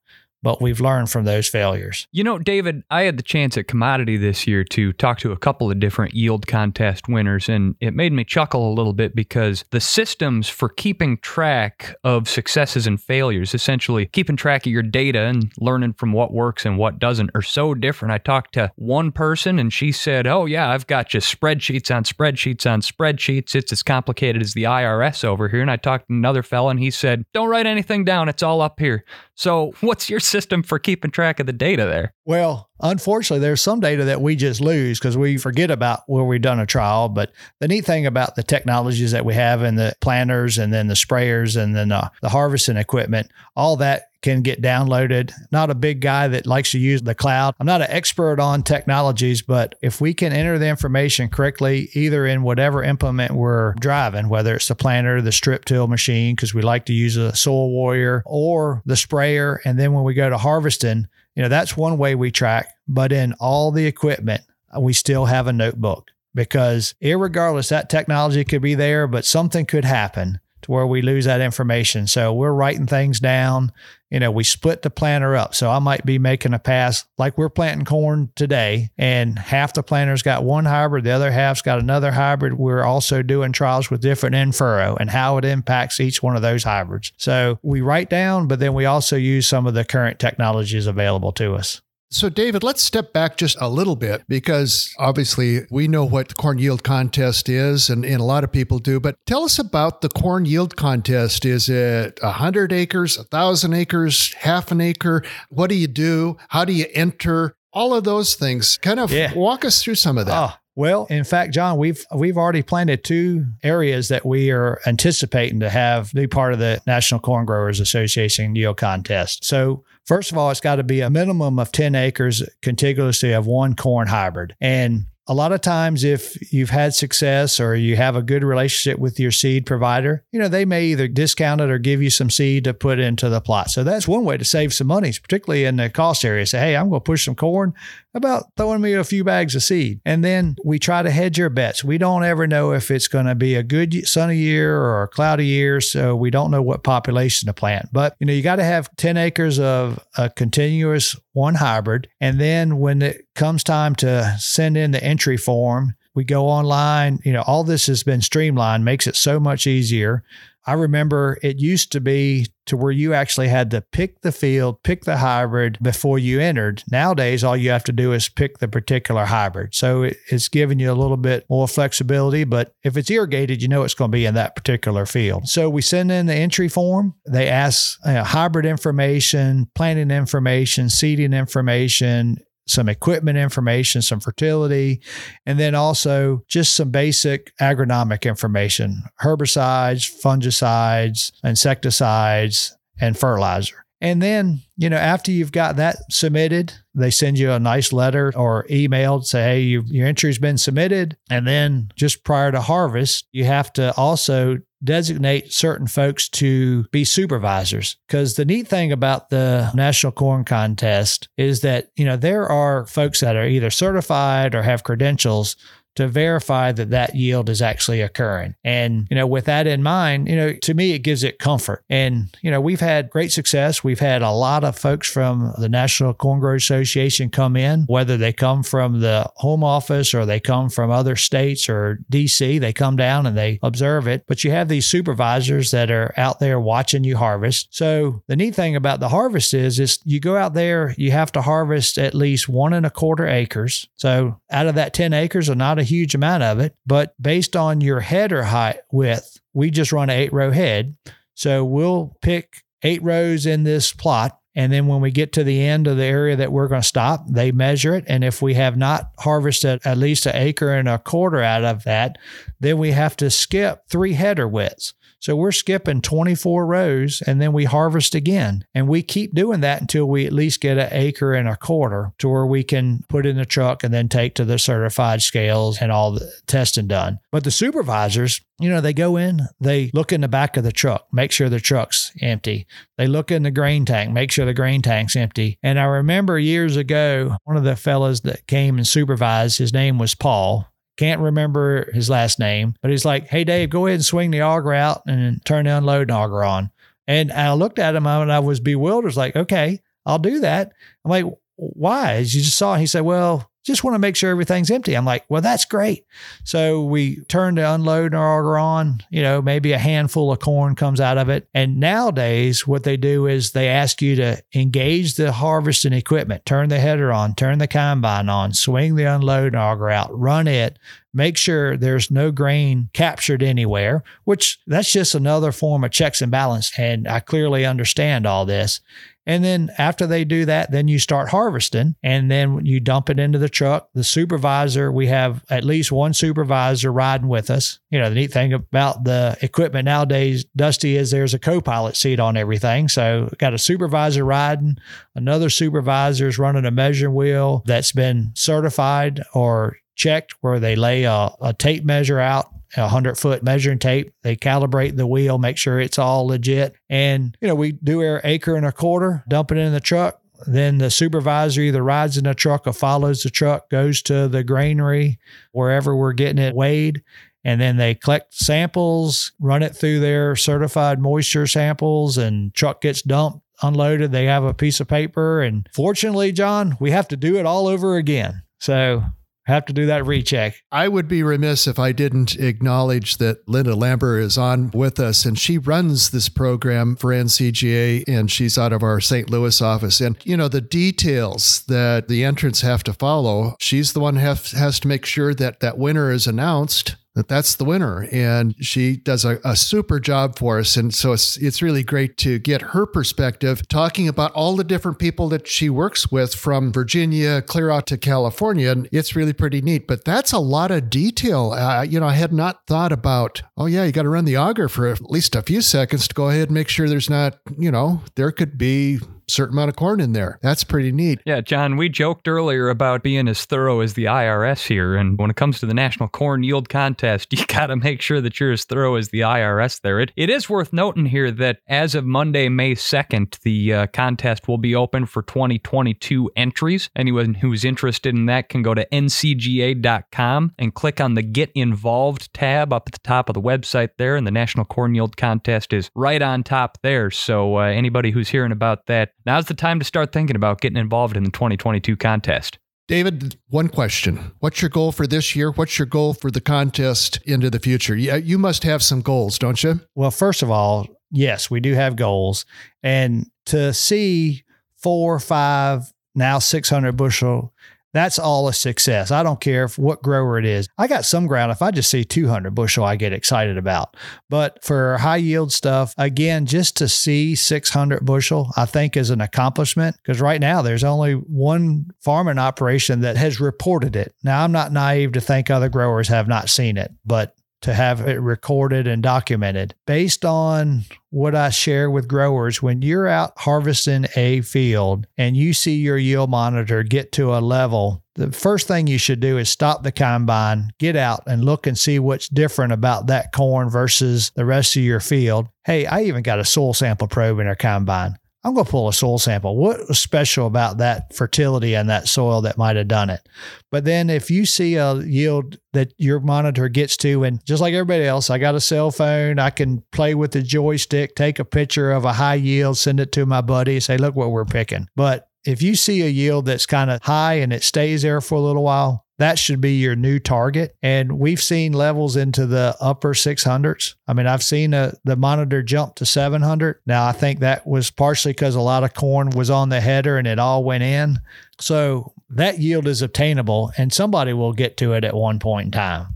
but 0.44 0.62
we've 0.62 0.80
learned 0.82 1.10
from 1.10 1.26
those 1.26 1.48
failures. 1.48 2.08
You 2.12 2.24
know, 2.24 2.40
David, 2.40 2.84
I 2.90 3.04
had 3.04 3.18
the 3.18 3.24
chance 3.24 3.58
at 3.58 3.68
Commodity 3.68 4.18
this 4.18 4.48
year 4.48 4.64
to 4.66 4.94
talk 4.94 5.20
to 5.20 5.32
a 5.32 5.38
couple 5.38 5.70
of 5.70 5.80
different 5.80 6.14
yield 6.14 6.48
contest 6.48 7.08
winners, 7.08 7.48
and 7.48 7.76
it 7.80 7.94
made 7.94 8.14
me 8.14 8.24
chuckle 8.24 8.72
a 8.72 8.74
little 8.74 8.94
bit 8.94 9.16
because 9.16 9.64
the 9.72 9.80
systems 9.80 10.50
for 10.50 10.70
keeping 10.70 11.18
track 11.18 11.96
of 12.04 12.28
successes 12.28 12.88
and 12.88 13.02
failures, 13.02 13.54
essentially 13.54 14.08
keeping 14.08 14.36
track 14.36 14.66
of 14.66 14.72
your 14.72 14.84
data 14.84 15.20
and 15.20 15.52
learning 15.60 15.94
from 15.94 16.14
what 16.14 16.34
works 16.34 16.66
and 16.66 16.78
what 16.78 17.00
doesn't, 17.00 17.32
are 17.36 17.42
so 17.42 17.74
different. 17.74 18.12
I 18.12 18.18
talked 18.18 18.54
to 18.56 18.72
one 18.76 19.12
person, 19.12 19.60
and 19.60 19.72
she 19.72 19.92
said, 19.92 20.28
Oh, 20.28 20.46
yeah, 20.46 20.70
I've 20.70 20.88
got 20.88 21.10
just 21.10 21.40
spreadsheets 21.40 21.96
on 21.96 22.04
spreadsheets 22.04 22.70
on 22.70 22.82
spreadsheets. 22.82 23.56
It's 23.56 23.72
as 23.72 23.84
complicated 23.84 24.42
as 24.42 24.54
the 24.54 24.64
IRS 24.64 25.24
over 25.24 25.48
here. 25.50 25.62
And 25.62 25.72
I 25.72 25.78
talked 25.78 26.08
to 26.08 26.14
another 26.14 26.44
fella, 26.44 26.72
and 26.72 26.80
he 26.80 26.92
said, 26.92 27.26
Don't 27.34 27.50
write 27.50 27.66
anything 27.66 28.04
down. 28.04 28.30
It's 28.30 28.44
all 28.44 28.62
up 28.62 28.80
here. 28.80 29.06
So, 29.42 29.74
what's 29.82 30.08
your 30.08 30.20
system 30.20 30.62
for 30.62 30.78
keeping 30.78 31.10
track 31.10 31.40
of 31.40 31.48
the 31.48 31.54
data 31.54 31.86
there? 31.86 32.14
Well, 32.26 32.70
unfortunately, 32.80 33.42
there's 33.42 33.60
some 33.60 33.80
data 33.80 34.06
that 34.06 34.22
we 34.22 34.36
just 34.36 34.62
lose 34.62 35.00
because 35.00 35.18
we 35.18 35.38
forget 35.38 35.72
about 35.72 36.04
where 36.06 36.24
we've 36.24 36.42
done 36.42 36.60
a 36.60 36.68
trial. 36.68 37.10
But 37.10 37.32
the 37.60 37.68
neat 37.68 37.84
thing 37.84 38.06
about 38.06 38.36
the 38.36 38.44
technologies 38.44 39.12
that 39.14 39.26
we 39.26 39.34
have 39.34 39.64
and 39.64 39.80
the 39.80 39.96
planters 40.00 40.60
and 40.60 40.72
then 40.72 40.88
the 40.88 40.94
sprayers 40.94 41.60
and 41.60 41.76
then 41.76 41.92
uh, 41.92 42.10
the 42.22 42.30
harvesting 42.30 42.78
equipment, 42.78 43.32
all 43.56 43.78
that 43.78 44.11
can 44.22 44.42
get 44.42 44.62
downloaded. 44.62 45.32
Not 45.52 45.70
a 45.70 45.76
big 45.76 46.00
guy 46.02 46.28
that 46.28 46.46
likes 46.46 46.72
to 46.72 46.80
use 46.80 47.02
the 47.02 47.16
cloud. 47.16 47.56
I'm 47.60 47.66
not 47.66 47.82
an 47.82 47.88
expert 47.90 48.40
on 48.40 48.64
technologies, 48.64 49.42
but 49.42 49.76
if 49.82 50.00
we 50.00 50.14
can 50.14 50.32
enter 50.34 50.58
the 50.58 50.68
information 50.68 51.30
correctly, 51.30 51.90
either 51.94 52.26
in 52.26 52.44
whatever 52.44 52.84
implement 52.84 53.34
we're 53.34 53.74
driving, 53.76 54.30
whether 54.30 54.56
it's 54.56 54.68
the 54.68 54.76
planter, 54.76 55.22
the 55.22 55.32
strip 55.32 55.66
till 55.66 55.88
machine, 55.88 56.36
because 56.36 56.54
we 56.54 56.62
like 56.62 56.86
to 56.86 56.94
use 56.94 57.18
a 57.18 57.36
soil 57.36 57.72
warrior, 57.72 58.24
or 58.26 58.82
the 58.86 58.96
sprayer, 58.96 59.62
and 59.66 59.80
then 59.80 59.94
when 59.94 60.04
we 60.04 60.14
go 60.14 60.30
to 60.30 60.38
harvesting, 60.38 61.08
you 61.36 61.42
know, 61.42 61.50
that's 61.50 61.78
one 61.78 61.98
way 61.98 62.16
we 62.16 62.32
track. 62.32 62.68
But 62.88 63.12
in 63.12 63.34
all 63.40 63.72
the 63.72 63.86
equipment, 63.86 64.42
uh, 64.76 64.82
we 64.82 64.94
still 64.94 65.26
have 65.26 65.48
a 65.48 65.54
notebook 65.54 66.12
because, 66.36 66.94
regardless, 67.02 67.70
that 67.70 67.90
technology 67.90 68.44
could 68.44 68.62
be 68.62 68.76
there, 68.76 69.08
but 69.08 69.26
something 69.26 69.66
could 69.66 69.86
happen 69.86 70.41
to 70.64 70.72
where 70.72 70.88
we 70.88 71.02
lose 71.02 71.26
that 71.26 71.42
information. 71.42 72.08
So 72.08 72.34
we're 72.34 72.54
writing 72.54 72.88
things 72.88 73.20
down. 73.20 73.72
You 74.10 74.20
know, 74.20 74.32
we 74.32 74.44
split 74.44 74.82
the 74.82 74.90
planter 74.90 75.36
up. 75.36 75.56
So 75.56 75.70
I 75.70 75.80
might 75.80 76.06
be 76.06 76.20
making 76.20 76.54
a 76.54 76.60
pass 76.60 77.06
like 77.18 77.38
we're 77.38 77.50
planting 77.50 77.86
corn 77.86 78.30
today, 78.36 78.92
and 78.98 79.40
half 79.40 79.74
the 79.74 79.84
planter's 79.84 80.22
got 80.22 80.44
one 80.44 80.66
hybrid, 80.66 81.06
the 81.06 81.12
other 81.12 81.32
half's 81.32 81.62
got 81.62 81.80
another 81.80 82.12
hybrid. 82.12 82.54
We're 82.54 82.84
also 82.84 83.22
doing 83.22 83.54
trials 83.54 83.90
with 83.90 84.02
different 84.02 84.36
in 84.36 84.52
furrow 84.52 84.98
and 85.00 85.10
how 85.10 85.38
it 85.38 85.46
impacts 85.46 86.00
each 86.00 86.22
one 86.22 86.36
of 86.36 86.42
those 86.42 86.64
hybrids. 86.64 87.14
So 87.18 87.60
we 87.64 87.80
write 87.82 88.10
down, 88.10 88.48
but 88.48 88.60
then 88.60 88.74
we 88.74 88.86
also 88.86 89.16
use 89.16 89.48
some 89.48 89.66
of 89.66 89.74
the 89.74 89.86
current 89.86 90.20
technologies 90.20 90.88
available 90.88 91.32
to 91.34 91.56
us. 91.56 91.82
So, 92.14 92.28
David, 92.28 92.62
let's 92.62 92.84
step 92.84 93.14
back 93.14 93.38
just 93.38 93.56
a 93.62 93.70
little 93.70 93.96
bit 93.96 94.24
because 94.28 94.94
obviously 95.00 95.62
we 95.72 95.88
know 95.88 96.04
what 96.04 96.28
the 96.28 96.34
corn 96.34 96.58
yield 96.58 96.84
contest 96.84 97.48
is, 97.48 97.90
and, 97.90 98.04
and 98.04 98.20
a 98.20 98.24
lot 98.26 98.44
of 98.44 98.52
people 98.52 98.80
do. 98.80 99.00
But 99.00 99.16
tell 99.26 99.44
us 99.44 99.58
about 99.58 100.02
the 100.02 100.10
corn 100.10 100.44
yield 100.44 100.76
contest. 100.76 101.46
Is 101.46 101.70
it 101.70 102.20
100 102.22 102.74
acres, 102.74 103.18
1,000 103.18 103.74
acres, 103.74 104.34
half 104.34 104.74
an 104.74 104.82
acre? 104.82 105.24
What 105.50 105.70
do 105.70 105.76
you 105.76 105.88
do? 105.88 106.36
How 106.50 106.66
do 106.66 106.74
you 106.74 106.86
enter? 106.94 107.56
All 107.74 107.94
of 107.94 108.04
those 108.04 108.36
things. 108.36 108.78
Kind 108.78 109.00
of 109.00 109.12
yeah. 109.12 109.34
walk 109.34 109.64
us 109.64 109.82
through 109.82 109.96
some 109.96 110.18
of 110.18 110.26
that. 110.26 110.52
Oh. 110.52 110.61
Well, 110.76 111.06
in 111.10 111.26
fact, 111.26 111.54
John, 111.54 111.78
we've 111.78 112.06
we've 112.16 112.38
already 112.38 112.62
planted 112.62 113.04
two 113.04 113.46
areas 113.62 114.08
that 114.08 114.26
we 114.26 114.52
are 114.52 114.80
anticipating 114.86 115.60
to 115.60 115.70
have 115.70 116.14
be 116.14 116.28
part 116.28 116.54
of 116.54 116.60
the 116.60 116.82
National 116.88 117.20
Corn 117.20 117.46
Growers 117.46 117.80
Association 117.80 118.56
yield 118.56 118.78
contest. 118.78 119.44
So 119.44 119.84
First 120.06 120.32
of 120.32 120.38
all, 120.38 120.50
it's 120.50 120.60
got 120.60 120.76
to 120.76 120.84
be 120.84 121.02
a 121.02 121.10
minimum 121.10 121.60
of 121.60 121.72
10 121.72 121.96
acres 121.96 122.44
contiguously 122.62 123.34
of 123.34 123.46
one 123.46 123.76
corn 123.76 124.08
hybrid. 124.08 124.56
And 124.60 125.06
a 125.28 125.34
lot 125.34 125.52
of 125.52 125.62
times 125.62 126.04
if 126.04 126.52
you've 126.52 126.72
had 126.72 126.94
success 126.94 127.60
or 127.60 127.76
you 127.76 127.96
have 127.96 128.16
a 128.16 128.24
good 128.24 128.44
relationship 128.44 129.00
with 129.00 129.20
your 129.20 129.32
seed 129.32 129.66
provider, 129.66 130.26
you 130.32 130.40
know, 130.40 130.48
they 130.48 130.66
may 130.66 130.86
either 130.86 131.08
discount 131.08 131.62
it 131.62 131.70
or 131.70 131.78
give 131.78 132.02
you 132.02 132.10
some 132.10 132.30
seed 132.30 132.64
to 132.64 132.74
put 132.74 133.00
into 133.00 133.30
the 133.30 133.40
plot. 133.40 133.70
So 133.70 133.84
that's 133.84 134.08
one 134.08 134.26
way 134.26 134.38
to 134.38 134.46
save 134.46 134.74
some 134.74 134.88
money, 134.88 135.14
particularly 135.22 135.66
in 135.66 135.78
the 135.78 135.90
cost 135.90 136.26
area. 136.26 136.46
Say, 136.46 136.60
hey, 136.60 136.76
I'm 136.76 136.90
going 136.90 137.02
to 137.02 137.04
push 137.04 137.26
some 137.26 137.36
corn 137.36 137.74
about 138.14 138.46
throwing 138.58 138.82
me 138.82 138.94
a 138.94 139.04
few 139.04 139.24
bags 139.24 139.56
of 139.56 139.64
seed. 139.64 140.02
And 140.06 140.24
then 140.24 140.56
we 140.66 140.80
try 140.80 141.02
to 141.02 141.12
hedge 141.12 141.38
your 141.38 141.50
bets. 141.50 141.84
We 141.84 141.98
don't 141.98 142.24
ever 142.24 142.48
know 142.48 142.74
if 142.74 142.92
it's 142.92 143.08
going 143.08 143.26
to 143.28 143.36
be 143.36 143.56
a 143.56 143.64
good 143.64 144.08
sunny 144.08 144.38
year 144.38 144.78
or 144.78 145.04
a 145.04 145.08
cloudy 145.08 145.46
year. 145.46 145.80
So 145.80 146.16
we 146.16 146.30
don't 146.30 146.52
know 146.52 146.62
what 146.62 146.84
population 146.84 147.48
to 147.48 147.54
plant. 147.54 147.90
But, 147.94 148.16
you 148.20 148.26
know, 148.26 148.34
you 148.34 148.42
got 148.42 148.58
to 148.58 148.64
have 148.64 148.94
10 148.98 149.18
acres 149.18 149.60
of 149.60 150.00
a 150.18 150.30
continuous 150.30 151.16
one 151.34 151.56
hybrid. 151.56 152.10
And 152.20 152.40
then 152.40 152.80
when 152.80 153.02
it 153.02 153.26
comes 153.36 153.64
time 153.64 153.96
to 153.96 154.36
send 154.40 154.78
in 154.78 154.92
the 154.92 155.04
entry 155.04 155.38
form, 155.38 155.96
we 156.14 156.24
go 156.24 156.46
online. 156.48 157.20
You 157.24 157.34
know, 157.34 157.44
all 157.44 157.64
this 157.64 157.88
has 157.88 158.04
been 158.04 158.22
streamlined, 158.22 158.86
makes 158.86 159.08
it 159.08 159.16
so 159.16 159.40
much 159.40 159.66
easier. 159.68 160.24
I 160.66 160.74
remember 160.74 161.40
it 161.42 161.58
used 161.58 161.92
to 161.94 162.00
be 162.00 162.48
to 162.68 162.78
where 162.78 162.92
you 162.92 163.16
actually 163.16 163.48
had 163.48 163.72
to 163.72 163.82
pick 163.82 164.22
the 164.22 164.32
field, 164.32 164.84
pick 164.84 165.06
the 165.06 165.18
hybrid 165.18 165.80
before 165.82 166.20
you 166.20 166.40
entered. 166.40 166.84
Nowadays, 166.92 167.44
all 167.44 167.58
you 167.58 167.72
have 167.72 167.84
to 167.86 167.92
do 167.92 168.14
is 168.14 168.30
pick 168.30 168.60
the 168.60 168.68
particular 168.68 169.26
hybrid. 169.26 169.74
So 169.74 170.04
it's 170.30 170.50
giving 170.50 170.80
you 170.80 170.92
a 170.92 170.94
little 170.94 171.18
bit 171.18 171.48
more 171.50 171.68
flexibility, 171.68 172.44
but 172.44 172.76
if 172.84 172.96
it's 172.96 173.10
irrigated, 173.10 173.64
you 173.64 173.70
know 173.70 173.82
it's 173.82 173.96
going 173.96 174.12
to 174.12 174.16
be 174.16 174.28
in 174.28 174.36
that 174.36 174.56
particular 174.56 175.08
field. 175.08 175.48
So 175.48 175.68
we 175.68 175.82
send 175.82 176.12
in 176.12 176.28
the 176.28 176.36
entry 176.36 176.70
form. 176.70 177.16
They 177.28 177.48
ask 177.48 177.98
uh, 178.06 178.24
hybrid 178.24 178.68
information, 178.68 179.68
planting 179.74 180.12
information, 180.12 180.90
seeding 180.90 181.34
information, 181.34 182.38
some 182.68 182.88
equipment 182.88 183.38
information, 183.38 184.02
some 184.02 184.20
fertility, 184.20 185.02
and 185.46 185.60
then 185.60 185.76
also 185.76 186.44
just 186.48 186.76
some 186.76 186.92
basic 186.92 187.56
agronomic 187.60 188.24
information 188.24 189.04
herbicides, 189.22 190.10
fungicides, 190.24 191.32
insecticides, 191.44 192.76
and 193.00 193.18
fertilizer. 193.18 193.86
And 194.04 194.20
then, 194.20 194.62
you 194.78 194.90
know, 194.90 194.98
after 194.98 195.32
you've 195.32 195.52
got 195.52 195.76
that 195.76 195.98
submitted, 196.10 196.74
they 196.96 197.12
send 197.12 197.38
you 197.38 197.52
a 197.52 197.60
nice 197.60 197.94
letter 197.94 198.34
or 198.36 198.66
email 198.70 199.20
to 199.20 199.26
say, 199.26 199.44
hey, 199.44 199.62
your, 199.62 199.84
your 199.86 200.08
entry's 200.08 200.40
been 200.40 200.58
submitted. 200.58 201.18
And 201.30 201.46
then 201.46 201.92
just 201.96 202.24
prior 202.24 202.52
to 202.52 202.62
harvest, 202.62 203.28
you 203.32 203.46
have 203.46 203.72
to 203.74 203.94
also 203.96 204.58
designate 204.84 205.54
certain 205.54 205.88
folks 205.88 206.28
to 206.30 206.84
be 206.86 207.04
supervisors. 207.04 207.98
Because 208.08 208.36
the 208.36 208.46
neat 208.46 208.68
thing 208.68 208.92
about 208.92 209.30
the 209.30 209.72
National 209.74 210.12
Corn 210.12 210.44
Contest 210.44 211.30
is 211.38 211.62
that, 211.62 211.92
you 211.96 212.06
know, 212.06 212.18
there 212.18 212.48
are 212.48 212.86
folks 212.86 213.20
that 213.20 213.36
are 213.36 213.48
either 213.48 213.70
certified 213.70 214.56
or 214.56 214.64
have 214.64 214.84
credentials 214.84 215.56
to 215.96 216.08
verify 216.08 216.72
that 216.72 216.90
that 216.92 217.16
yield 217.16 217.50
is 217.50 217.62
actually 217.62 218.02
occurring. 218.02 218.56
And, 218.64 219.08
you 219.10 219.16
know, 219.16 219.28
with 219.28 219.46
that 219.46 219.68
in 219.68 219.84
mind, 219.84 220.28
you 220.28 220.36
know, 220.36 220.54
to 220.54 220.74
me, 220.74 220.94
it 220.94 221.00
gives 221.00 221.24
it 221.24 221.40
comfort. 221.40 221.84
And, 221.90 222.36
you 222.42 222.50
know, 222.50 222.62
we've 222.62 222.80
had 222.80 223.10
great 223.10 223.32
success. 223.32 223.84
We've 223.84 224.00
had 224.00 224.22
a 224.22 224.32
lot 224.32 224.64
of 224.64 224.78
folks 224.78 225.10
from 225.10 225.54
the 225.58 225.70
National 225.70 226.14
Corn 226.14 226.40
Growers 226.40 226.64
Association 226.64 227.30
come 227.30 227.56
in, 227.58 227.84
whether 227.88 228.18
they 228.18 228.34
come 228.34 228.64
from 228.64 229.02
the 229.02 229.30
home 229.36 229.64
office 229.64 230.14
or 230.14 230.26
they 230.26 230.40
come 230.40 230.70
from 230.70 230.92
other 230.92 231.16
states 231.16 231.68
or 231.68 232.00
DC, 232.12 232.60
they 232.60 232.74
come 232.74 232.96
down 232.96 233.26
and 233.26 233.38
they 233.38 233.60
observe 233.62 234.08
it. 234.08 234.24
But 234.28 234.44
you 234.44 234.52
have 234.52 234.70
these 234.70 234.86
supervisors 234.86 235.72
that 235.72 235.92
are 235.92 236.14
out 236.18 236.40
there 236.40 236.60
watching 236.60 237.04
you 237.04 237.18
harvest. 237.18 237.68
So 237.72 238.24
the 238.28 238.36
neat 238.36 238.56
thing 238.56 238.76
about 238.76 239.00
the 239.00 239.10
harvest 239.10 239.54
is, 239.54 239.80
is 239.80 240.00
you 240.06 240.20
go 240.20 240.38
out 240.38 240.54
there, 240.54 240.96
you 240.98 241.12
have 241.12 241.32
to 241.34 241.42
harvest 241.42 241.98
at 241.98 242.14
least 242.14 242.48
one 242.48 242.74
and 242.74 242.86
a 242.86 242.90
quarter 242.90 243.28
acres. 243.28 243.88
So 243.96 244.40
out 244.50 244.68
of 244.68 244.76
that 244.76 244.94
10 244.94 245.14
acres 245.14 245.50
are 245.50 245.56
not 245.56 245.81
a 245.82 245.84
huge 245.84 246.16
amount 246.16 246.44
of 246.44 246.60
it, 246.60 246.76
but 246.86 247.14
based 247.22 247.56
on 247.56 247.82
your 247.82 248.00
header 248.00 248.44
height 248.44 248.80
width, 248.92 249.40
we 249.54 249.70
just 249.70 249.92
run 249.92 250.10
an 250.10 250.18
eight 250.18 250.32
row 250.32 250.52
head. 250.52 250.96
So 251.34 251.66
we'll 251.66 252.16
pick 252.22 252.64
eight 252.84 253.04
rows 253.04 253.46
in 253.46 253.64
this 253.64 253.92
plot. 253.92 254.38
And 254.54 254.72
then 254.72 254.88
when 254.88 255.02
we 255.02 255.12
get 255.12 255.34
to 255.34 255.44
the 255.44 255.62
end 255.62 255.88
of 255.88 255.98
the 255.98 256.04
area 256.04 256.36
that 256.36 256.52
we're 256.52 256.68
going 256.68 256.82
to 256.82 256.88
stop, 256.88 257.26
they 257.28 257.52
measure 257.52 257.96
it. 257.96 258.04
And 258.08 258.24
if 258.24 258.42
we 258.42 258.54
have 258.56 258.76
not 258.76 259.12
harvested 259.20 259.82
at 259.86 259.98
least 259.98 260.26
an 260.26 260.36
acre 260.36 260.74
and 260.74 260.90
a 260.90 261.00
quarter 261.00 261.42
out 261.42 261.64
of 261.64 261.84
that, 261.86 262.18
then 262.60 262.78
we 262.78 262.92
have 262.92 263.16
to 263.18 263.30
skip 263.30 263.84
three 263.90 264.14
header 264.14 264.48
widths. 264.48 264.94
So 265.22 265.36
we're 265.36 265.52
skipping 265.52 266.02
24 266.02 266.66
rows 266.66 267.22
and 267.22 267.40
then 267.40 267.54
we 267.54 267.66
harvest 267.66 268.16
again. 268.16 268.66
And 268.74 268.88
we 268.88 269.04
keep 269.04 269.36
doing 269.36 269.62
that 269.62 269.80
until 269.80 270.06
we 270.06 270.26
at 270.26 270.34
least 270.34 270.62
get 270.62 270.80
an 270.80 270.90
acre 270.92 271.34
and 271.34 271.48
a 271.48 271.56
quarter 271.56 272.12
to 272.18 272.28
where 272.28 272.46
we 272.46 272.64
can 272.64 273.04
put 273.08 273.28
in 273.28 273.38
the 273.38 273.46
truck 273.46 273.84
and 273.84 273.94
then 273.94 274.10
take 274.10 274.34
to 274.36 274.46
the 274.46 274.58
certified 274.58 275.22
scales 275.22 275.78
and 275.80 275.92
all 275.92 276.12
the 276.12 276.34
testing 276.48 276.88
done. 276.88 277.20
But 277.32 277.44
the 277.44 277.52
supervisors, 277.52 278.42
you 278.60 278.70
know, 278.70 278.82
they 278.82 278.94
go 278.94 279.16
in, 279.16 279.42
they 279.60 279.92
look 279.94 280.12
in 280.12 280.22
the 280.22 280.28
back 280.28 280.58
of 280.58 280.64
the 280.64 280.72
truck, 280.72 281.06
make 281.12 281.32
sure 281.32 281.50
the 281.50 281.60
truck's 281.60 282.12
empty. 282.20 282.66
They 282.98 283.06
look 283.06 283.30
in 283.30 283.44
the 283.44 283.52
grain 283.52 283.86
tank, 283.86 284.12
make 284.12 284.32
sure 284.32 284.48
the 284.48 284.56
grain 284.56 284.82
tank's 284.82 285.16
empty. 285.16 285.60
And 285.62 285.80
I 285.80 285.84
remember 285.84 286.40
years 286.40 286.78
ago, 286.78 287.38
one 287.44 287.58
of 287.58 287.64
the 287.64 287.76
fellows 287.76 288.22
that 288.22 288.48
came 288.48 288.78
and 288.78 288.88
supervised, 288.88 289.60
his 289.60 289.72
name 289.72 290.00
was 290.00 290.16
Paul. 290.16 290.71
Can't 290.98 291.22
remember 291.22 291.92
his 291.94 292.10
last 292.10 292.40
name, 292.40 292.76
but 292.82 292.92
he's 292.92 293.06
like, 293.06 293.28
Hey, 293.28 293.44
Dave, 293.44 293.70
go 293.70 293.88
ahead 293.88 293.96
and 293.96 294.06
swing 294.06 294.32
the 294.32 294.44
auger 294.44 294.74
out 294.74 295.02
and 295.08 295.44
turn 295.46 295.66
the 295.66 295.78
unload 295.78 296.12
auger 296.12 296.44
on. 296.44 296.72
And 297.08 297.32
I 297.32 297.52
looked 297.54 297.80
at 297.80 297.96
him 297.96 298.08
and 298.08 298.32
I 298.32 298.40
was 298.40 298.60
bewildered. 298.60 299.08
I 299.08 299.10
was 299.10 299.18
like, 299.18 299.36
okay, 299.36 299.82
I'll 300.06 300.20
do 300.20 300.40
that. 300.40 300.72
I'm 301.04 301.12
like, 301.12 301.26
why? 301.58 302.14
As 302.14 302.34
you 302.34 302.42
just 302.42 302.58
saw, 302.58 302.76
he 302.76 302.88
said, 302.88 303.02
well, 303.02 303.51
just 303.64 303.84
want 303.84 303.96
to 303.96 304.00
make 304.00 304.16
sure 304.16 304.32
everything's 304.32 304.72
empty. 304.72 304.96
I'm 304.96 305.06
like, 305.06 305.26
well, 305.30 305.42
that's 305.42 305.66
great. 305.66 306.06
So 306.44 306.84
we 306.84 307.18
turn 307.26 307.56
to 307.56 307.74
unload 307.74 308.14
our 308.14 308.40
auger 308.40 308.58
on, 308.58 309.04
you 309.10 309.22
know, 309.22 309.42
maybe 309.42 309.72
a 309.72 309.78
handful 309.78 310.32
of 310.32 310.40
corn 310.40 310.76
comes 310.76 311.00
out 311.00 311.18
of 311.18 311.30
it. 311.30 311.48
And 311.54 311.80
nowadays, 311.80 312.66
what 312.66 312.84
they 312.84 312.98
do 312.98 313.28
is 313.28 313.52
they 313.52 313.68
ask 313.70 314.02
you 314.02 314.16
to 314.16 314.42
engage 314.56 315.16
the 315.16 315.32
harvesting 315.32 315.94
equipment, 315.94 316.46
turn 316.46 316.70
the 316.70 316.80
header 316.80 317.12
on, 317.12 317.36
turn 317.36 317.60
the 317.60 317.68
combine 317.68 318.30
on, 318.30 318.54
swing 318.54 318.96
the 318.96 319.06
unload 319.06 319.56
auger 319.56 319.90
out, 319.90 320.18
run 320.18 320.48
it, 320.48 320.80
make 321.14 321.38
sure 321.38 321.78
there's 321.78 322.10
no 322.10 322.32
grain 322.32 322.90
captured 322.94 323.44
anywhere, 323.44 324.04
which 324.24 324.60
that's 324.66 324.92
just 324.92 325.14
another 325.14 325.52
form 325.52 325.84
of 325.84 325.92
checks 325.92 326.22
and 326.22 326.32
balance. 326.32 326.72
And 326.78 327.08
I 327.08 327.20
clearly 327.20 327.66
understand 327.66 328.26
all 328.26 328.46
this. 328.46 328.80
And 329.26 329.44
then 329.44 329.70
after 329.78 330.08
they 330.08 330.26
do 330.26 330.46
that, 330.46 330.72
then 330.72 330.88
you 330.88 330.98
start 330.98 331.30
harvesting 331.30 331.96
and 332.02 332.32
then 332.32 332.66
you 332.66 332.80
dump 332.80 333.10
it 333.10 333.20
into 333.20 333.38
the 333.38 333.50
truck. 333.50 333.90
The 333.94 334.04
supervisor, 334.04 334.92
we 334.92 335.08
have 335.08 335.44
at 335.50 335.64
least 335.64 335.92
one 335.92 336.14
supervisor 336.14 336.92
riding 336.92 337.28
with 337.28 337.50
us. 337.50 337.80
You 337.90 338.00
know, 338.00 338.10
the 338.10 338.16
neat 338.16 338.32
thing 338.34 338.54
about 338.54 339.04
the 339.04 339.38
equipment 339.42 339.86
nowadays, 339.86 340.46
Dusty, 340.56 340.98
is 340.98 341.12
there's 341.12 341.34
a 341.34 341.40
co 341.40 341.62
pilot 341.62 341.96
seat 341.96 342.20
on 342.20 342.36
everything. 342.36 342.88
So 342.88 343.30
got 343.38 343.54
a 343.54 343.60
supervisor 343.60 344.26
riding, 344.26 344.78
another 345.16 345.50
supervisor 345.50 346.28
is 346.28 346.40
running 346.40 346.66
a 346.66 346.72
measuring 346.72 347.14
wheel 347.14 347.64
that's 347.66 347.92
been 347.92 348.32
certified 348.36 349.22
or 349.34 349.78
checked 349.96 350.34
where 350.42 350.60
they 350.60 350.76
lay 350.76 351.04
a, 351.04 351.30
a 351.42 351.54
tape 351.54 351.84
measure 351.84 352.20
out 352.20 352.48
a 352.78 352.88
hundred 352.88 353.18
foot 353.18 353.44
measuring 353.44 353.80
tape. 353.80 354.14
They 354.24 354.36
calibrate 354.36 354.96
the 354.96 355.08
wheel, 355.08 355.38
make 355.38 355.58
sure 355.58 355.80
it's 355.80 356.00
all 356.00 356.28
legit. 356.28 356.76
And, 356.90 357.38
you 357.42 357.48
know, 357.48 357.56
we 357.56 357.74
do 357.74 358.02
our 358.02 358.22
acre 358.24 358.56
and 358.56 358.66
a 358.66 358.72
quarter, 358.72 359.24
dump 359.28 359.52
it 359.52 359.58
in 359.58 359.74
the 359.74 359.80
truck. 359.80 360.20
Then 360.48 360.80
the 360.80 360.90
supervisor 360.90 361.62
either 361.62 361.84
rides 361.84 362.18
in 362.18 362.24
the 362.24 362.34
truck 362.34 362.66
or 362.66 362.74
follows 362.74 363.24
the 363.24 363.30
truck, 363.30 363.70
goes 363.70 364.02
to 364.04 364.28
the 364.28 364.44
granary, 364.44 365.20
wherever 365.52 365.96
we're 365.96 366.14
getting 366.14 366.44
it 366.44 366.56
weighed. 366.56 367.04
And 367.44 367.60
then 367.60 367.78
they 367.78 367.96
collect 367.96 368.34
samples, 368.34 369.34
run 369.40 369.64
it 369.64 369.76
through 369.76 370.00
their 370.00 370.36
certified 370.36 371.00
moisture 371.00 371.48
samples, 371.48 372.18
and 372.18 372.54
truck 372.54 372.82
gets 372.82 373.02
dumped, 373.02 373.44
unloaded. 373.62 374.12
They 374.12 374.26
have 374.26 374.44
a 374.44 374.54
piece 374.54 374.80
of 374.80 374.88
paper. 374.88 375.42
And 375.42 375.68
fortunately, 375.74 376.32
John, 376.32 376.78
we 376.80 376.92
have 376.92 377.08
to 377.10 377.18
do 377.18 377.38
it 377.38 377.46
all 377.46 377.68
over 377.68 377.98
again. 377.98 378.44
So 378.60 379.04
have 379.46 379.66
to 379.66 379.74
do 379.74 379.88
that 379.88 380.06
recheck. 380.06 380.56
I 380.72 380.88
would 380.88 381.08
be 381.08 381.24
remiss 381.24 381.68
if 381.68 381.80
I 381.80 381.92
didn't 381.92 382.36
acknowledge 382.36 383.18
that 383.18 383.48
Linda 383.48 383.76
Lambert 383.76 384.22
is 384.24 384.38
on 384.38 384.72
with 384.72 385.00
us 385.00 385.26
and 385.26 385.38
she 385.38 385.58
runs 385.58 386.12
this 386.12 386.30
program 386.30 386.96
for 386.96 387.12
NCGA 387.12 388.04
and 388.08 388.32
she's 388.32 388.58
out 388.58 388.74
of 388.74 388.84
our 388.84 389.00
St. 389.00 389.30
Louis 389.30 389.62
office. 389.62 390.00
And, 390.00 390.18
you 390.24 390.38
know, 390.38 390.48
the 390.48 390.62
details 390.62 391.64
that 391.68 392.08
the 392.08 392.24
entrants 392.24 392.62
have 392.62 392.84
to 392.84 392.94
follow, 392.94 393.56
she's 393.60 393.94
the 393.94 394.00
one 394.00 394.18
has, 394.18 394.52
has 394.52 394.80
to 394.82 394.88
make 394.88 395.06
sure 395.06 395.34
that 395.34 395.60
that 395.60 395.78
winner 395.78 396.12
is 396.12 396.28
announced 396.28 396.96
that 397.16 397.28
that's 397.28 397.56
the 397.56 397.66
winner. 397.66 398.08
And 398.12 398.56
she 398.64 398.96
does 398.96 399.26
a, 399.26 399.40
a, 399.44 399.56
super 399.56 400.00
job 400.00 400.38
for 400.38 400.60
us. 400.60 400.78
And 400.78 400.94
so 400.94 401.12
it's 401.12 401.38
it's 401.38 401.62
really 401.62 401.84
great 401.84 402.18
to 402.18 402.40
get 402.40 402.62
her 402.62 402.86
perspective 402.86 403.68
talking 403.68 404.08
about 404.08 404.32
all 404.32 404.56
the 404.56 404.64
different 404.64 404.98
people 404.98 405.28
that 405.30 405.48
she 405.48 405.70
works 405.70 406.12
with 406.12 406.34
from 406.34 406.72
Virginia 406.72 407.42
clear 407.42 407.70
out 407.70 407.86
to 407.88 407.98
California. 407.98 408.72
And 408.72 408.88
it's 408.92 409.16
really 409.16 409.34
pretty 409.34 409.62
neat. 409.62 409.88
But 409.88 410.06
that's 410.06 410.32
a 410.32 410.40
lot 410.40 410.72
of 410.72 410.90
detail. 410.90 411.52
Uh, 411.52 411.84
you 411.84 412.00
know 412.00 412.08
I 412.08 412.14
had 412.14 412.32
not 412.34 412.66
thought 412.66 412.92
about 412.92 413.42
oh 413.58 413.66
yeah 413.66 413.84
you 413.84 413.92
got 413.92 414.04
to 414.04 414.10
run 414.10 414.26
the 414.26 414.38
auger 414.38 414.70
for 414.70 414.88
at 414.88 415.02
least 415.02 415.36
a 415.36 415.42
few 415.42 415.62
seconds 415.62 416.08
to 416.08 416.16
go 416.16 416.30
ahead 416.30 416.48
and 416.48 416.52
make 416.52 416.70
sure 416.70 416.88
there's 416.88 417.10
not 417.10 417.38
you 417.58 417.72
know 417.72 418.02
there 418.16 418.32
could 418.32 418.58
be 418.58 419.00
certain 419.32 419.56
amount 419.56 419.70
of 419.70 419.76
corn 419.76 420.00
in 420.00 420.14
there. 420.14 420.40
That's 420.42 420.64
pretty 420.64 420.92
neat. 420.92 421.22
Yeah, 421.26 421.42
John, 421.42 421.78
we 421.78 421.90
joked 421.90 422.28
earlier 422.28 422.70
about 422.70 423.04
being 423.04 423.28
as 423.28 423.46
thorough 423.46 423.80
as 423.80 423.94
the 423.94 424.06
IRS 424.06 424.68
here. 424.68 424.96
And 424.96 425.18
when 425.18 425.30
it 425.30 425.36
comes 425.36 425.60
to 425.60 425.66
the 425.66 425.74
National 425.74 426.10
Corn 426.10 426.44
Yield 426.44 426.70
Contest, 426.70 427.32
you 427.40 427.46
got 427.46 427.68
to 427.68 427.76
make 427.76 428.02
sure 428.02 428.22
that 428.22 428.40
you're 428.40 428.52
as 428.52 428.66
thorough 428.66 428.96
as 428.96 429.10
the 429.10 429.22
IRS 429.22 429.82
there. 429.82 430.00
It, 430.00 430.12
it 430.16 430.30
is 430.30 430.50
worth 430.50 430.74
noting 430.74 431.08
here 431.08 431.32
that 431.32 431.60
as 431.68 431.96
of 431.96 432.06
Monday, 432.06 432.50
May 432.50 432.76
2nd, 432.76 433.40
the 433.42 433.74
uh, 433.74 433.88
contest 433.88 434.48
will 434.48 434.58
be 434.58 434.76
open 434.76 435.06
for 435.06 435.22
2022 435.24 436.32
entries. 436.36 436.90
Anyone 436.96 437.36
who's 437.36 437.66
interested 437.66 438.16
in 438.16 438.26
that 438.28 438.50
can 438.50 438.62
go 438.62 438.74
to 438.74 438.88
ncga.com 438.92 440.54
and 440.58 440.74
click 440.74 441.02
on 441.02 441.14
the 441.16 441.22
Get 441.22 441.52
Involved 441.56 442.34
tab 442.34 442.74
up 442.74 442.84
at 442.88 442.94
the 442.94 443.00
top 443.00 443.30
of 443.30 443.34
the 443.34 443.42
website 443.42 443.90
there. 443.98 444.16
And 444.16 444.26
the 444.26 444.32
National 444.32 444.66
Corn 444.66 444.96
Yield 444.96 445.18
Contest 445.18 445.74
is 445.74 445.90
right 445.96 446.22
on 446.22 446.44
top 446.44 446.78
there. 446.82 447.12
So 447.12 447.58
uh, 447.58 447.64
anybody 447.64 448.12
who's 448.12 448.30
hearing 448.30 448.52
about 448.52 448.88
that, 448.88 449.12
Now's 449.26 449.46
the 449.46 449.54
time 449.54 449.80
to 449.80 449.86
start 449.86 450.12
thinking 450.12 450.36
about 450.36 450.62
getting 450.62 450.78
involved 450.78 451.16
in 451.16 451.24
the 451.24 451.32
2022 451.32 451.96
contest. 451.98 452.58
David, 452.88 453.38
one 453.48 453.70
question. 453.70 454.34
What's 454.40 454.62
your 454.62 454.70
goal 454.70 454.92
for 454.92 455.08
this 455.08 455.36
year? 455.36 455.52
What's 455.52 455.80
your 455.80 455.86
goal 455.86 456.14
for 456.14 456.30
the 456.30 456.42
contest 456.42 457.20
into 457.26 457.50
the 457.50 457.60
future? 457.60 457.96
Yeah, 457.96 458.18
you 458.18 458.38
must 458.38 458.64
have 458.64 458.84
some 458.84 459.02
goals, 459.02 459.40
don't 459.40 459.64
you? 459.64 459.80
Well, 459.96 460.12
first 460.12 460.42
of 460.42 460.52
all, 460.52 460.88
yes, 461.10 461.50
we 461.50 461.60
do 461.60 461.74
have 461.74 461.96
goals. 461.96 462.46
And 462.84 463.28
to 463.46 463.74
see 463.74 464.44
four, 464.76 465.20
five, 465.20 465.94
now 466.16 466.40
600 466.40 466.92
bushel 466.98 467.54
that's 467.94 468.20
all 468.20 468.48
a 468.48 468.54
success. 468.54 469.12
I 469.12 469.24
don't 469.24 469.40
care 469.42 469.68
what 469.70 470.02
grower 470.02 470.40
it 470.40 470.46
is. 470.46 470.70
I 470.78 470.88
got 470.88 471.06
some 471.06 471.28
ground. 471.28 471.52
If 471.52 471.62
I 471.62 471.72
just 471.72 471.90
see 471.90 472.04
200 472.04 472.56
bushel, 472.56 472.84
I 472.84 472.96
get 472.96 473.14
excited 473.14 473.58
about. 473.58 473.98
But 474.30 474.64
for 474.64 474.98
high 474.98 475.18
yield 475.18 475.52
stuff, 475.52 475.94
again, 475.98 476.46
just 476.46 476.78
to 476.78 476.88
see 476.88 477.36
600 477.36 478.06
bushel, 478.06 478.52
I 478.56 478.66
think 478.66 478.96
is 478.96 479.10
an 479.10 479.22
accomplishment 479.22 479.98
because 480.02 480.22
right 480.22 480.40
now 480.40 480.62
there's 480.62 480.84
only 480.84 481.14
one 481.14 481.92
farming 482.00 482.40
operation 482.40 483.02
that 483.02 483.18
has 483.18 483.40
reported 483.40 483.96
it. 483.96 484.16
Now, 484.24 484.44
I'm 484.44 484.52
not 484.52 484.72
naive 484.72 485.14
to 485.14 485.22
think 485.22 485.50
other 485.50 485.70
growers 485.70 486.08
have 486.08 486.28
not 486.28 486.50
seen 486.50 486.78
it, 486.78 486.92
but 487.06 487.36
to 487.62 487.74
have 487.74 488.02
it 488.02 488.20
recorded 488.20 488.88
and 488.88 489.04
documented. 489.04 489.76
Based 489.86 490.26
on 490.26 490.86
what 491.10 491.36
I 491.36 491.50
share 491.50 491.90
with 491.90 492.08
growers, 492.08 492.62
when 492.62 492.82
you're 492.82 493.08
out 493.08 493.34
harvesting 493.38 494.08
a 494.16 494.42
field 494.42 495.08
and 495.18 495.38
you 495.38 495.54
see 495.54 495.76
your 495.76 495.98
yield 495.98 496.30
monitor 496.30 496.84
get 496.84 497.12
to 497.14 497.36
a 497.36 497.40
level, 497.40 498.04
the 498.16 498.32
first 498.32 498.68
thing 498.68 498.88
you 498.88 498.98
should 498.98 499.20
do 499.20 499.38
is 499.38 499.50
stop 499.50 499.84
the 499.84 499.92
combine, 499.92 500.72
get 500.80 500.96
out 500.96 501.24
and 501.28 501.46
look 501.46 501.66
and 501.66 501.78
see 501.78 502.00
what's 502.00 502.28
different 502.30 502.74
about 502.74 503.08
that 503.08 503.32
corn 503.32 503.70
versus 503.70 504.32
the 504.36 504.46
rest 504.46 504.76
of 504.76 504.84
your 504.84 505.00
field. 505.00 505.48
Hey, 505.66 505.86
I 505.86 506.02
even 506.04 506.24
got 506.24 506.40
a 506.40 506.46
soil 506.46 506.74
sample 506.74 507.08
probe 507.08 507.40
in 507.40 507.48
our 507.48 507.56
combine. 507.56 508.18
I'm 508.44 508.56
going 508.56 508.66
to 508.66 508.72
pull 508.72 508.88
a 508.88 508.94
soil 508.94 509.20
sample. 509.20 509.56
What 509.56 509.88
was 509.88 510.00
special 510.00 510.48
about 510.48 510.80
that 510.80 511.16
fertility 511.16 511.76
and 511.76 511.90
that 511.90 512.08
soil 512.08 512.42
that 512.42 512.58
might 512.58 512.76
have 512.76 512.88
done 512.88 513.12
it? 513.12 513.28
But 513.70 513.86
then 513.86 514.10
if 514.10 514.32
you 514.32 514.46
see 514.46 514.76
a 514.76 514.96
yield 514.96 515.60
that 515.74 515.94
your 515.98 516.20
monitor 516.20 516.68
gets 516.68 516.98
to, 516.98 517.24
and 517.24 517.46
just 517.46 517.62
like 517.62 517.74
everybody 517.74 518.04
else, 518.04 518.32
I 518.32 518.40
got 518.40 518.56
a 518.56 518.60
cell 518.60 518.90
phone, 518.90 519.38
I 519.38 519.52
can 519.52 519.84
play 519.92 520.16
with 520.16 520.32
the 520.32 520.42
joystick, 520.42 521.16
take 521.16 521.38
a 521.38 521.46
picture 521.46 521.92
of 521.92 522.04
a 522.04 522.14
high 522.14 522.36
yield, 522.36 522.78
send 522.78 523.00
it 523.00 523.12
to 523.12 523.28
my 523.28 523.42
buddy, 523.42 523.80
say, 523.80 523.98
look 523.98 524.16
what 524.16 524.32
we're 524.32 524.46
picking. 524.46 524.88
But 524.96 525.28
if 525.46 525.62
you 525.62 525.76
see 525.76 526.02
a 526.02 526.08
yield 526.10 526.46
that's 526.46 526.66
kind 526.66 526.90
of 526.90 527.02
high 527.04 527.36
and 527.36 527.54
it 527.54 527.64
stays 527.64 528.02
there 528.02 528.22
for 528.22 528.36
a 528.36 528.42
little 528.42 528.64
while, 528.64 529.06
that 529.22 529.38
should 529.38 529.62
be 529.62 529.76
your 529.76 529.96
new 529.96 530.20
target. 530.20 530.76
And 530.82 531.20
we've 531.20 531.42
seen 531.42 531.74
levels 531.74 532.16
into 532.16 532.46
the 532.46 532.76
upper 532.80 533.14
600s. 533.14 533.96
I 534.08 534.14
mean, 534.14 534.28
I've 534.28 534.44
seen 534.44 534.74
a, 534.74 534.94
the 535.04 535.16
monitor 535.16 535.62
jump 535.62 535.96
to 535.96 536.06
700. 536.06 536.80
Now, 536.86 537.06
I 537.06 537.12
think 537.12 537.40
that 537.40 537.66
was 537.68 537.92
partially 537.92 538.34
because 538.34 538.56
a 538.56 538.62
lot 538.62 538.84
of 538.84 538.94
corn 538.94 539.30
was 539.32 539.50
on 539.50 539.70
the 539.70 539.82
header 539.82 540.18
and 540.18 540.28
it 540.28 540.40
all 540.40 540.64
went 540.64 540.84
in. 540.84 541.20
So 541.60 542.14
that 542.30 542.60
yield 542.60 542.88
is 542.88 543.02
obtainable 543.02 543.72
and 543.78 543.94
somebody 543.94 544.34
will 544.34 544.54
get 544.54 544.78
to 544.78 544.94
it 544.94 545.04
at 545.04 545.14
one 545.14 545.40
point 545.40 545.66
in 545.66 545.72
time. 545.72 546.08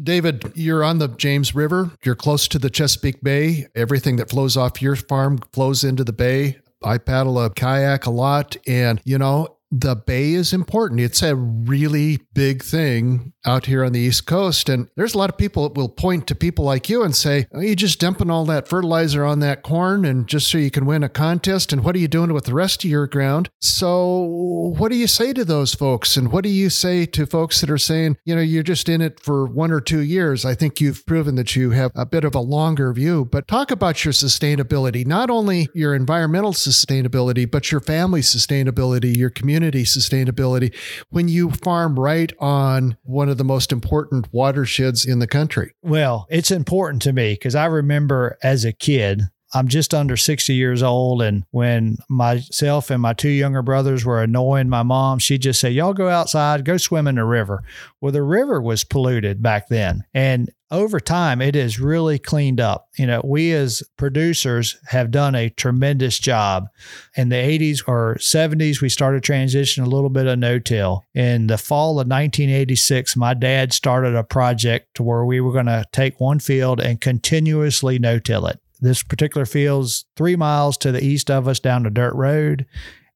David, 0.00 0.52
you're 0.54 0.84
on 0.84 0.98
the 0.98 1.08
James 1.08 1.54
River. 1.54 1.90
You're 2.04 2.14
close 2.14 2.46
to 2.48 2.58
the 2.58 2.70
Chesapeake 2.70 3.22
Bay. 3.22 3.66
Everything 3.74 4.16
that 4.16 4.30
flows 4.30 4.56
off 4.56 4.80
your 4.80 4.94
farm 4.94 5.38
flows 5.52 5.82
into 5.82 6.04
the 6.04 6.12
bay. 6.12 6.58
I 6.84 6.98
paddle 6.98 7.42
a 7.42 7.50
kayak 7.50 8.06
a 8.06 8.10
lot, 8.10 8.56
and 8.66 9.00
you 9.04 9.18
know, 9.18 9.57
the 9.70 9.94
bay 9.94 10.32
is 10.32 10.52
important. 10.52 11.00
It's 11.00 11.22
a 11.22 11.36
really 11.36 12.18
big 12.32 12.62
thing 12.62 13.32
out 13.44 13.66
here 13.66 13.84
on 13.84 13.92
the 13.92 14.00
East 14.00 14.26
Coast. 14.26 14.68
And 14.68 14.88
there's 14.96 15.14
a 15.14 15.18
lot 15.18 15.30
of 15.30 15.36
people 15.36 15.64
that 15.64 15.78
will 15.78 15.88
point 15.88 16.26
to 16.28 16.34
people 16.34 16.64
like 16.64 16.88
you 16.88 17.02
and 17.02 17.14
say, 17.14 17.46
oh, 17.52 17.60
you're 17.60 17.74
just 17.74 18.00
dumping 18.00 18.30
all 18.30 18.44
that 18.46 18.68
fertilizer 18.68 19.24
on 19.24 19.40
that 19.40 19.62
corn 19.62 20.04
and 20.04 20.26
just 20.26 20.48
so 20.48 20.58
you 20.58 20.70
can 20.70 20.86
win 20.86 21.02
a 21.02 21.08
contest. 21.08 21.72
And 21.72 21.84
what 21.84 21.94
are 21.94 21.98
you 21.98 22.08
doing 22.08 22.32
with 22.32 22.44
the 22.44 22.54
rest 22.54 22.84
of 22.84 22.90
your 22.90 23.06
ground? 23.06 23.50
So, 23.60 24.74
what 24.78 24.90
do 24.90 24.96
you 24.96 25.06
say 25.06 25.32
to 25.32 25.44
those 25.44 25.74
folks? 25.74 26.16
And 26.16 26.32
what 26.32 26.44
do 26.44 26.50
you 26.50 26.70
say 26.70 27.04
to 27.06 27.26
folks 27.26 27.60
that 27.60 27.70
are 27.70 27.78
saying, 27.78 28.16
you 28.24 28.34
know, 28.34 28.40
you're 28.40 28.62
just 28.62 28.88
in 28.88 29.00
it 29.00 29.20
for 29.20 29.46
one 29.46 29.70
or 29.70 29.80
two 29.80 30.00
years? 30.00 30.44
I 30.44 30.54
think 30.54 30.80
you've 30.80 31.04
proven 31.06 31.34
that 31.36 31.56
you 31.56 31.70
have 31.70 31.92
a 31.94 32.06
bit 32.06 32.24
of 32.24 32.34
a 32.34 32.40
longer 32.40 32.92
view, 32.92 33.24
but 33.24 33.48
talk 33.48 33.70
about 33.70 34.04
your 34.04 34.12
sustainability, 34.12 35.06
not 35.06 35.30
only 35.30 35.68
your 35.74 35.94
environmental 35.94 36.52
sustainability, 36.52 37.50
but 37.50 37.70
your 37.70 37.80
family 37.80 38.20
sustainability, 38.20 39.16
your 39.16 39.30
community 39.30 39.57
sustainability 39.84 40.74
when 41.10 41.28
you 41.28 41.50
farm 41.50 41.98
right 41.98 42.32
on 42.38 42.96
one 43.02 43.28
of 43.28 43.38
the 43.38 43.44
most 43.44 43.72
important 43.72 44.32
watersheds 44.32 45.04
in 45.04 45.18
the 45.18 45.26
country? 45.26 45.74
Well, 45.82 46.26
it's 46.30 46.50
important 46.50 47.02
to 47.02 47.12
me 47.12 47.34
because 47.34 47.54
I 47.54 47.66
remember 47.66 48.38
as 48.42 48.64
a 48.64 48.72
kid, 48.72 49.22
I'm 49.54 49.68
just 49.68 49.94
under 49.94 50.16
60 50.16 50.54
years 50.54 50.82
old. 50.82 51.22
And 51.22 51.44
when 51.50 51.96
myself 52.08 52.90
and 52.90 53.00
my 53.00 53.14
two 53.14 53.30
younger 53.30 53.62
brothers 53.62 54.04
were 54.04 54.22
annoying 54.22 54.68
my 54.68 54.82
mom, 54.82 55.18
she'd 55.18 55.42
just 55.42 55.60
say, 55.60 55.70
Y'all 55.70 55.94
go 55.94 56.08
outside, 56.08 56.64
go 56.64 56.76
swim 56.76 57.06
in 57.06 57.14
the 57.14 57.24
river. 57.24 57.62
Well, 58.00 58.12
the 58.12 58.22
river 58.22 58.60
was 58.60 58.84
polluted 58.84 59.42
back 59.42 59.68
then. 59.68 60.04
And 60.12 60.50
over 60.70 61.00
time, 61.00 61.40
it 61.40 61.54
has 61.54 61.80
really 61.80 62.18
cleaned 62.18 62.60
up. 62.60 62.88
You 62.98 63.06
know, 63.06 63.22
we 63.24 63.52
as 63.52 63.82
producers 63.96 64.76
have 64.88 65.10
done 65.10 65.34
a 65.34 65.48
tremendous 65.48 66.18
job. 66.18 66.68
In 67.16 67.30
the 67.30 67.36
80s 67.36 67.82
or 67.86 68.16
70s, 68.16 68.82
we 68.82 68.90
started 68.90 69.22
transition 69.22 69.82
a 69.82 69.88
little 69.88 70.10
bit 70.10 70.26
of 70.26 70.38
no-till. 70.38 71.04
In 71.14 71.46
the 71.46 71.56
fall 71.56 71.92
of 71.92 72.06
1986, 72.06 73.16
my 73.16 73.32
dad 73.32 73.72
started 73.72 74.14
a 74.14 74.24
project 74.24 74.94
to 74.96 75.02
where 75.02 75.24
we 75.24 75.40
were 75.40 75.52
going 75.52 75.66
to 75.66 75.86
take 75.90 76.20
one 76.20 76.38
field 76.38 76.80
and 76.80 77.00
continuously 77.00 77.98
no-till 77.98 78.46
it. 78.46 78.60
This 78.80 79.02
particular 79.02 79.46
field's 79.46 80.04
three 80.16 80.36
miles 80.36 80.76
to 80.78 80.92
the 80.92 81.04
east 81.04 81.30
of 81.30 81.48
us 81.48 81.60
down 81.60 81.86
a 81.86 81.90
dirt 81.90 82.14
road. 82.14 82.66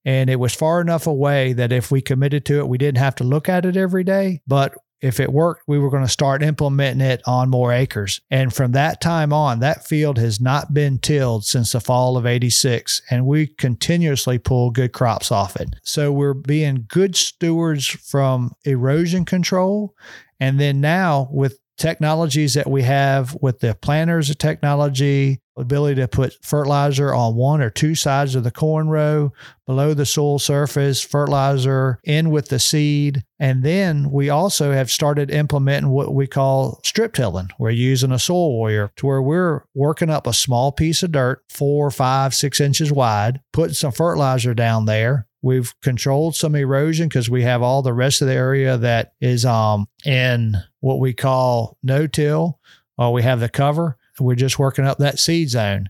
And 0.05 0.29
it 0.29 0.40
was 0.40 0.55
far 0.55 0.81
enough 0.81 1.07
away 1.07 1.53
that 1.53 1.72
if 1.72 1.90
we 1.90 2.01
committed 2.01 2.44
to 2.46 2.59
it, 2.59 2.68
we 2.68 2.79
didn't 2.79 2.98
have 2.98 3.14
to 3.16 3.25
look 3.25 3.48
at 3.48 3.64
it 3.64 3.77
every 3.77 4.03
day. 4.03 4.40
But 4.46 4.75
if 5.03 5.18
it 5.18 5.33
worked, 5.33 5.64
we 5.66 5.79
were 5.79 5.90
going 5.90 6.05
to 6.05 6.09
start 6.09 6.44
implementing 6.44 7.05
it 7.05 7.20
on 7.27 7.51
more 7.51 7.72
acres. 7.72 8.20
And 8.31 8.55
from 8.55 8.72
that 8.72 9.01
time 9.01 9.33
on, 9.33 9.59
that 9.59 9.85
field 9.85 10.16
has 10.18 10.40
not 10.40 10.72
been 10.72 10.98
tilled 10.98 11.44
since 11.44 11.72
the 11.72 11.81
fall 11.81 12.16
of 12.16 12.25
86, 12.25 13.03
and 13.11 13.27
we 13.27 13.48
continuously 13.48 14.38
pull 14.38 14.70
good 14.70 14.92
crops 14.92 15.33
off 15.33 15.57
it. 15.57 15.75
So 15.83 16.12
we're 16.12 16.35
being 16.35 16.87
good 16.88 17.16
stewards 17.16 17.87
from 17.87 18.53
erosion 18.64 19.25
control. 19.25 19.94
And 20.38 20.61
then 20.61 20.81
now 20.81 21.29
with 21.33 21.59
technologies 21.77 22.55
that 22.55 22.70
we 22.70 22.83
have 22.83 23.37
with 23.40 23.59
the 23.59 23.75
planters 23.75 24.31
of 24.31 24.38
technology, 24.38 25.40
ability 25.57 26.01
to 26.01 26.09
put 26.09 26.37
fertilizer 26.43 27.12
on 27.12 27.35
one 27.35 27.61
or 27.61 27.71
two 27.71 27.95
sides 27.95 28.35
of 28.35 28.45
the 28.45 28.51
corn 28.51 28.88
row, 28.88 29.33
below 29.67 29.95
the 29.95 30.07
soil 30.07 30.38
surface, 30.38 31.03
fertilizer 31.03 31.99
in 32.05 32.31
with 32.31 32.49
the 32.49 32.59
seed. 32.59 33.23
And 33.38 33.62
then 33.62 34.11
we 34.11 34.31
also 34.31 34.73
have 34.73 34.91
started 34.91 35.31
implementing 35.31 35.91
what 35.91 36.15
we 36.15 36.27
call 36.27 36.81
strip 36.85 37.15
tilling. 37.15 37.49
We're 37.59 37.71
using 37.71 38.12
a 38.12 38.19
soil 38.19 38.53
warrior 38.53 38.93
to 38.97 39.07
where 39.07 39.23
we're 39.23 39.62
working 39.75 40.11
up 40.11 40.27
a 40.27 40.33
small 40.33 40.73
piece 40.73 41.03
of 41.03 41.12
dirt, 41.12 41.43
four, 41.49 41.91
five, 41.91 42.35
six 42.35 42.61
inches 42.61 42.93
wide, 42.93 43.41
putting 43.53 43.75
some 43.75 43.93
fertilizer 43.93 44.55
down 44.55 44.87
there, 44.87 45.27
We've 45.43 45.75
controlled 45.81 46.37
some 46.37 46.55
erosion 46.55 47.09
because 47.09 47.29
we 47.29 47.43
have 47.43 47.62
all 47.62 47.83
the 47.83 47.93
rest 47.93 48.23
of 48.23 48.29
the 48.29 48.35
area 48.35 48.79
that 48.79 49.15
is 49.21 49.45
um, 49.45 49.88
in 50.05 50.55
what 50.79 51.01
we 51.01 51.12
call 51.12 51.77
no 51.83 52.07
till. 52.07 52.61
Uh, 53.01 53.11
we 53.11 53.25
have 53.25 53.41
the 53.41 53.49
cover. 53.49 53.99
We're 54.23 54.35
just 54.35 54.59
working 54.59 54.85
up 54.85 54.99
that 54.99 55.19
seed 55.19 55.51
zone 55.51 55.89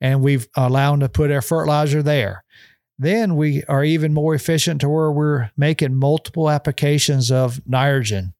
and 0.00 0.20
we've 0.22 0.48
allowed 0.56 0.92
them 0.92 1.00
to 1.00 1.08
put 1.08 1.30
our 1.30 1.42
fertilizer 1.42 2.02
there. 2.02 2.44
Then 2.98 3.36
we 3.36 3.64
are 3.64 3.84
even 3.84 4.14
more 4.14 4.34
efficient 4.34 4.80
to 4.82 4.88
where 4.88 5.10
we're 5.10 5.50
making 5.56 5.94
multiple 5.94 6.48
applications 6.48 7.30
of 7.30 7.60
nitrogen 7.66 8.34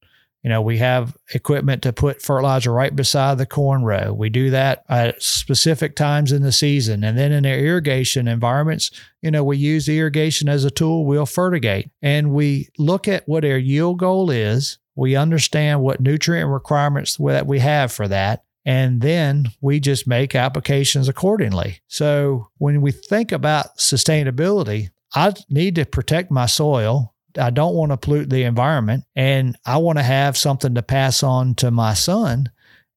you 0.44 0.50
know, 0.50 0.60
we 0.60 0.76
have 0.76 1.16
equipment 1.32 1.82
to 1.82 1.92
put 1.94 2.20
fertilizer 2.20 2.70
right 2.70 2.94
beside 2.94 3.38
the 3.38 3.46
corn 3.46 3.82
row. 3.82 4.12
We 4.12 4.28
do 4.28 4.50
that 4.50 4.84
at 4.90 5.22
specific 5.22 5.96
times 5.96 6.32
in 6.32 6.42
the 6.42 6.52
season. 6.52 7.02
And 7.02 7.16
then 7.16 7.32
in 7.32 7.46
our 7.46 7.56
irrigation 7.56 8.28
environments, 8.28 8.90
you 9.22 9.30
know, 9.30 9.42
we 9.42 9.56
use 9.56 9.88
irrigation 9.88 10.50
as 10.50 10.62
a 10.62 10.70
tool. 10.70 11.06
We'll 11.06 11.24
fertigate 11.24 11.90
and 12.02 12.32
we 12.32 12.68
look 12.76 13.08
at 13.08 13.26
what 13.26 13.46
our 13.46 13.56
yield 13.56 13.98
goal 13.98 14.30
is. 14.30 14.76
We 14.94 15.16
understand 15.16 15.80
what 15.80 16.00
nutrient 16.02 16.50
requirements 16.50 17.16
that 17.16 17.46
we 17.46 17.60
have 17.60 17.90
for 17.90 18.06
that. 18.08 18.44
And 18.64 19.02
then 19.02 19.46
we 19.60 19.78
just 19.78 20.06
make 20.06 20.34
applications 20.34 21.08
accordingly. 21.08 21.80
So 21.86 22.48
when 22.58 22.80
we 22.80 22.92
think 22.92 23.30
about 23.30 23.76
sustainability, 23.76 24.88
I 25.14 25.34
need 25.50 25.74
to 25.76 25.84
protect 25.84 26.30
my 26.30 26.46
soil 26.46 27.14
I 27.38 27.50
don't 27.50 27.74
want 27.74 27.92
to 27.92 27.96
pollute 27.96 28.30
the 28.30 28.44
environment 28.44 29.04
and 29.14 29.56
I 29.64 29.78
want 29.78 29.98
to 29.98 30.02
have 30.04 30.36
something 30.36 30.74
to 30.74 30.82
pass 30.82 31.22
on 31.22 31.54
to 31.56 31.70
my 31.70 31.94
son 31.94 32.50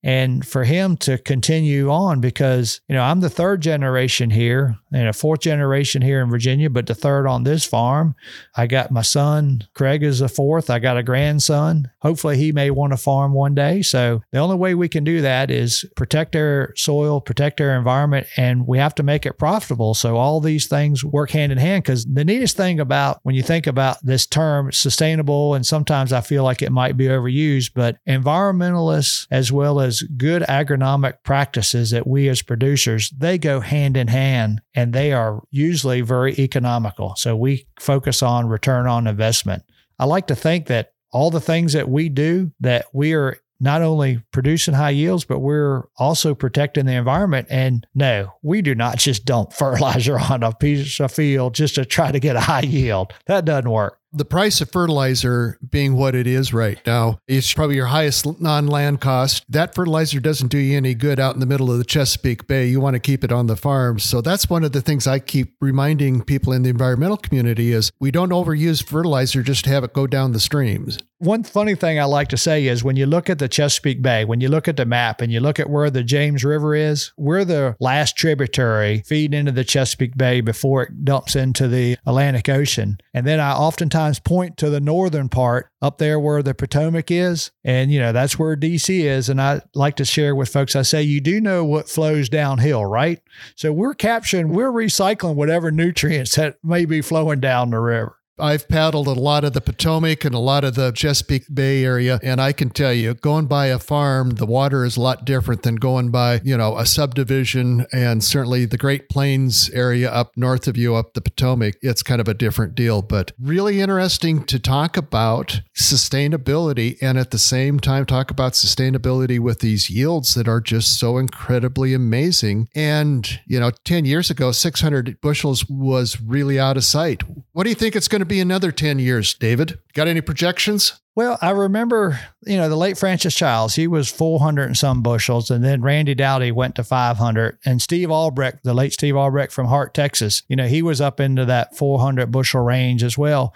and 0.03 0.45
for 0.45 0.63
him 0.63 0.97
to 0.97 1.17
continue 1.17 1.89
on 1.89 2.21
because 2.21 2.81
you 2.87 2.95
know 2.95 3.01
I'm 3.01 3.19
the 3.19 3.29
third 3.29 3.61
generation 3.61 4.29
here 4.29 4.77
and 4.91 5.07
a 5.07 5.13
fourth 5.13 5.41
generation 5.41 6.01
here 6.01 6.21
in 6.21 6.29
Virginia, 6.29 6.69
but 6.69 6.87
the 6.87 6.95
third 6.95 7.27
on 7.27 7.43
this 7.43 7.65
farm. 7.65 8.15
I 8.55 8.67
got 8.67 8.91
my 8.91 9.01
son 9.01 9.67
Craig 9.73 10.03
is 10.03 10.21
a 10.21 10.29
fourth. 10.29 10.69
I 10.69 10.79
got 10.79 10.97
a 10.97 11.03
grandson. 11.03 11.91
Hopefully, 12.01 12.37
he 12.37 12.51
may 12.51 12.69
want 12.71 12.93
to 12.93 12.97
farm 12.97 13.33
one 13.33 13.55
day. 13.55 13.81
So 13.81 14.21
the 14.31 14.39
only 14.39 14.55
way 14.55 14.75
we 14.75 14.89
can 14.89 15.03
do 15.03 15.21
that 15.21 15.51
is 15.51 15.85
protect 15.95 16.35
our 16.35 16.73
soil, 16.75 17.21
protect 17.21 17.61
our 17.61 17.75
environment, 17.75 18.27
and 18.37 18.67
we 18.67 18.77
have 18.77 18.95
to 18.95 19.03
make 19.03 19.25
it 19.25 19.37
profitable. 19.37 19.93
So 19.93 20.17
all 20.17 20.39
these 20.39 20.67
things 20.67 21.03
work 21.03 21.31
hand 21.31 21.51
in 21.51 21.57
hand. 21.57 21.83
Because 21.83 22.05
the 22.05 22.25
neatest 22.25 22.57
thing 22.57 22.79
about 22.79 23.19
when 23.23 23.35
you 23.35 23.43
think 23.43 23.67
about 23.67 24.03
this 24.03 24.25
term, 24.25 24.71
sustainable, 24.71 25.53
and 25.53 25.65
sometimes 25.65 26.13
I 26.13 26.21
feel 26.21 26.43
like 26.43 26.61
it 26.61 26.71
might 26.71 26.97
be 26.97 27.05
overused, 27.05 27.71
but 27.73 27.97
environmentalists 28.07 29.27
as 29.31 29.51
well 29.51 29.79
as 29.79 29.86
good 30.17 30.41
agronomic 30.43 31.23
practices 31.23 31.91
that 31.91 32.07
we 32.07 32.29
as 32.29 32.41
producers 32.41 33.11
they 33.17 33.37
go 33.37 33.59
hand 33.59 33.97
in 33.97 34.07
hand 34.07 34.61
and 34.75 34.93
they 34.93 35.11
are 35.11 35.43
usually 35.51 36.01
very 36.01 36.33
economical. 36.33 37.15
So 37.15 37.35
we 37.35 37.67
focus 37.79 38.21
on 38.21 38.47
return 38.47 38.87
on 38.87 39.07
investment. 39.07 39.63
I 39.99 40.05
like 40.05 40.27
to 40.27 40.35
think 40.35 40.67
that 40.67 40.93
all 41.11 41.31
the 41.31 41.41
things 41.41 41.73
that 41.73 41.89
we 41.89 42.09
do, 42.09 42.51
that 42.59 42.85
we 42.93 43.13
are 43.13 43.37
not 43.59 43.81
only 43.81 44.21
producing 44.31 44.73
high 44.73 44.91
yields, 44.91 45.25
but 45.25 45.39
we're 45.39 45.83
also 45.97 46.35
protecting 46.35 46.85
the 46.85 46.93
environment. 46.93 47.47
And 47.49 47.87
no, 47.95 48.33
we 48.43 48.61
do 48.61 48.75
not 48.75 48.97
just 48.97 49.25
dump 49.25 49.53
fertilizer 49.53 50.19
on 50.19 50.43
a 50.43 50.53
piece 50.53 50.99
of 50.99 51.11
field 51.11 51.55
just 51.55 51.75
to 51.75 51.85
try 51.85 52.11
to 52.11 52.19
get 52.19 52.35
a 52.35 52.41
high 52.41 52.61
yield. 52.61 53.13
That 53.25 53.45
doesn't 53.45 53.69
work. 53.69 53.99
The 54.13 54.23
price 54.23 54.61
of 54.61 54.71
fertilizer 54.71 55.59
being 55.69 55.93
what 55.93 56.15
it 56.15 56.27
is 56.27 56.53
right 56.53 56.79
now, 56.87 57.19
it's 57.27 57.53
probably 57.53 57.75
your 57.75 57.87
highest 57.87 58.39
non 58.39 58.65
land 58.65 59.01
cost. 59.01 59.43
That 59.49 59.75
fertilizer 59.75 60.21
doesn't 60.21 60.47
do 60.47 60.57
you 60.57 60.77
any 60.77 60.93
good 60.93 61.19
out 61.19 61.33
in 61.33 61.41
the 61.41 61.45
middle 61.45 61.69
of 61.69 61.77
the 61.77 61.83
Chesapeake 61.83 62.47
Bay. 62.47 62.67
You 62.67 62.79
want 62.79 62.93
to 62.93 63.01
keep 63.01 63.25
it 63.25 63.33
on 63.33 63.47
the 63.47 63.57
farms. 63.57 64.05
So 64.05 64.21
that's 64.21 64.49
one 64.49 64.63
of 64.63 64.71
the 64.71 64.81
things 64.81 65.07
I 65.07 65.19
keep 65.19 65.55
reminding 65.59 66.23
people 66.23 66.53
in 66.53 66.63
the 66.63 66.69
environmental 66.69 67.17
community 67.17 67.73
is 67.73 67.91
we 67.99 68.11
don't 68.11 68.29
overuse 68.29 68.81
fertilizer 68.81 69.43
just 69.43 69.65
to 69.65 69.71
have 69.71 69.83
it 69.83 69.93
go 69.93 70.07
down 70.07 70.31
the 70.31 70.39
streams. 70.39 70.97
One 71.19 71.43
funny 71.43 71.73
thing 71.73 71.99
I 71.99 72.03
like 72.03 72.27
to 72.27 72.37
say 72.37 72.67
is 72.67 72.83
when 72.83 72.95
you 72.95 73.07
look 73.07 73.27
at 73.27 73.39
the 73.39 73.49
Chesapeake 73.49 74.03
Bay, 74.03 74.23
when 74.23 74.39
you 74.39 74.49
look 74.49 74.67
at 74.67 74.77
the 74.77 74.85
map 74.85 75.19
and 75.19 75.33
you 75.33 75.39
look 75.39 75.59
at 75.59 75.67
where 75.67 75.89
the 75.89 76.03
James 76.03 76.45
River 76.45 76.75
is, 76.75 77.11
we're 77.17 77.43
the 77.43 77.75
last 77.79 78.15
tributary 78.15 79.01
feeding 79.03 79.39
into 79.39 79.51
the 79.51 79.63
Chesapeake 79.63 80.15
Bay 80.15 80.41
before 80.41 80.83
it 80.83 81.03
dumps 81.03 81.35
into 81.35 81.67
the 81.67 81.97
Atlantic 82.05 82.49
Ocean. 82.49 82.99
And 83.15 83.25
then 83.25 83.39
I 83.39 83.53
oftentimes 83.53 84.19
point 84.19 84.57
to 84.57 84.69
the 84.69 84.79
northern 84.79 85.27
part 85.27 85.71
up 85.81 85.97
there 85.97 86.19
where 86.19 86.43
the 86.43 86.53
Potomac 86.53 87.09
is. 87.09 87.49
And, 87.63 87.91
you 87.91 87.99
know, 87.99 88.11
that's 88.11 88.37
where 88.37 88.55
DC 88.55 88.99
is. 88.99 89.27
And 89.27 89.41
I 89.41 89.61
like 89.73 89.95
to 89.95 90.05
share 90.05 90.35
with 90.35 90.49
folks, 90.49 90.75
I 90.75 90.83
say, 90.83 91.01
you 91.01 91.19
do 91.19 91.41
know 91.41 91.65
what 91.65 91.89
flows 91.89 92.29
downhill, 92.29 92.85
right? 92.85 93.19
So 93.55 93.73
we're 93.73 93.95
capturing, 93.95 94.49
we're 94.49 94.71
recycling 94.71 95.33
whatever 95.33 95.71
nutrients 95.71 96.35
that 96.35 96.57
may 96.63 96.85
be 96.85 97.01
flowing 97.01 97.39
down 97.39 97.71
the 97.71 97.79
river. 97.79 98.16
I've 98.39 98.67
paddled 98.67 99.07
a 99.07 99.13
lot 99.13 99.43
of 99.43 99.53
the 99.53 99.61
Potomac 99.61 100.23
and 100.23 100.35
a 100.35 100.39
lot 100.39 100.63
of 100.63 100.75
the 100.75 100.91
Chesapeake 100.91 101.53
Bay 101.53 101.83
area, 101.83 102.19
and 102.21 102.39
I 102.39 102.51
can 102.51 102.69
tell 102.69 102.93
you, 102.93 103.15
going 103.15 103.47
by 103.47 103.67
a 103.67 103.79
farm, 103.79 104.31
the 104.31 104.45
water 104.45 104.85
is 104.85 104.97
a 104.97 105.01
lot 105.01 105.25
different 105.25 105.63
than 105.63 105.75
going 105.75 106.11
by, 106.11 106.41
you 106.43 106.55
know, 106.55 106.77
a 106.77 106.85
subdivision 106.85 107.85
and 107.91 108.23
certainly 108.23 108.65
the 108.65 108.77
Great 108.77 109.09
Plains 109.09 109.69
area 109.71 110.11
up 110.11 110.37
north 110.37 110.67
of 110.67 110.77
you, 110.77 110.95
up 110.95 111.13
the 111.13 111.21
Potomac. 111.21 111.75
It's 111.81 112.03
kind 112.03 112.21
of 112.21 112.27
a 112.27 112.33
different 112.33 112.75
deal, 112.75 113.01
but 113.01 113.31
really 113.39 113.81
interesting 113.81 114.43
to 114.45 114.59
talk 114.59 114.97
about 114.97 115.61
sustainability 115.75 116.97
and 117.01 117.17
at 117.17 117.31
the 117.31 117.39
same 117.39 117.79
time 117.79 118.05
talk 118.05 118.29
about 118.29 118.53
sustainability 118.53 119.39
with 119.39 119.59
these 119.59 119.89
yields 119.89 120.35
that 120.35 120.47
are 120.47 120.61
just 120.61 120.99
so 120.99 121.17
incredibly 121.17 121.93
amazing. 121.93 122.69
And, 122.75 123.39
you 123.47 123.59
know, 123.59 123.71
10 123.85 124.05
years 124.05 124.29
ago, 124.29 124.51
600 124.51 125.19
bushels 125.21 125.67
was 125.67 126.21
really 126.21 126.59
out 126.59 126.77
of 126.77 126.83
sight. 126.83 127.23
What 127.53 127.63
do 127.63 127.69
you 127.69 127.75
think 127.75 127.95
it's 127.95 128.07
going 128.07 128.19
to 128.19 128.26
be 128.27 128.39
another 128.39 128.71
10 128.71 128.99
years, 128.99 129.33
David? 129.33 129.79
Got 129.93 130.07
any 130.07 130.21
projections? 130.21 130.99
Well, 131.15 131.39
I 131.41 131.49
remember, 131.49 132.19
you 132.45 132.57
know, 132.57 132.69
the 132.69 132.75
late 132.75 132.97
Francis 132.97 133.33
Childs, 133.33 133.73
he 133.73 133.87
was 133.87 134.07
400 134.07 134.65
and 134.65 134.77
some 134.77 135.01
bushels. 135.01 135.49
And 135.49 135.63
then 135.63 135.81
Randy 135.81 136.13
Dowdy 136.13 136.51
went 136.51 136.75
to 136.75 136.83
500. 136.83 137.57
And 137.65 137.81
Steve 137.81 138.11
Albrecht, 138.11 138.63
the 138.63 138.75
late 138.75 138.93
Steve 138.93 139.15
Albrecht 139.15 139.51
from 139.51 139.65
Hart, 139.65 139.95
Texas, 139.95 140.43
you 140.47 140.55
know, 140.55 140.67
he 140.67 140.83
was 140.83 141.01
up 141.01 141.19
into 141.19 141.45
that 141.45 141.75
400 141.75 142.31
bushel 142.31 142.61
range 142.61 143.01
as 143.01 143.17
well. 143.17 143.55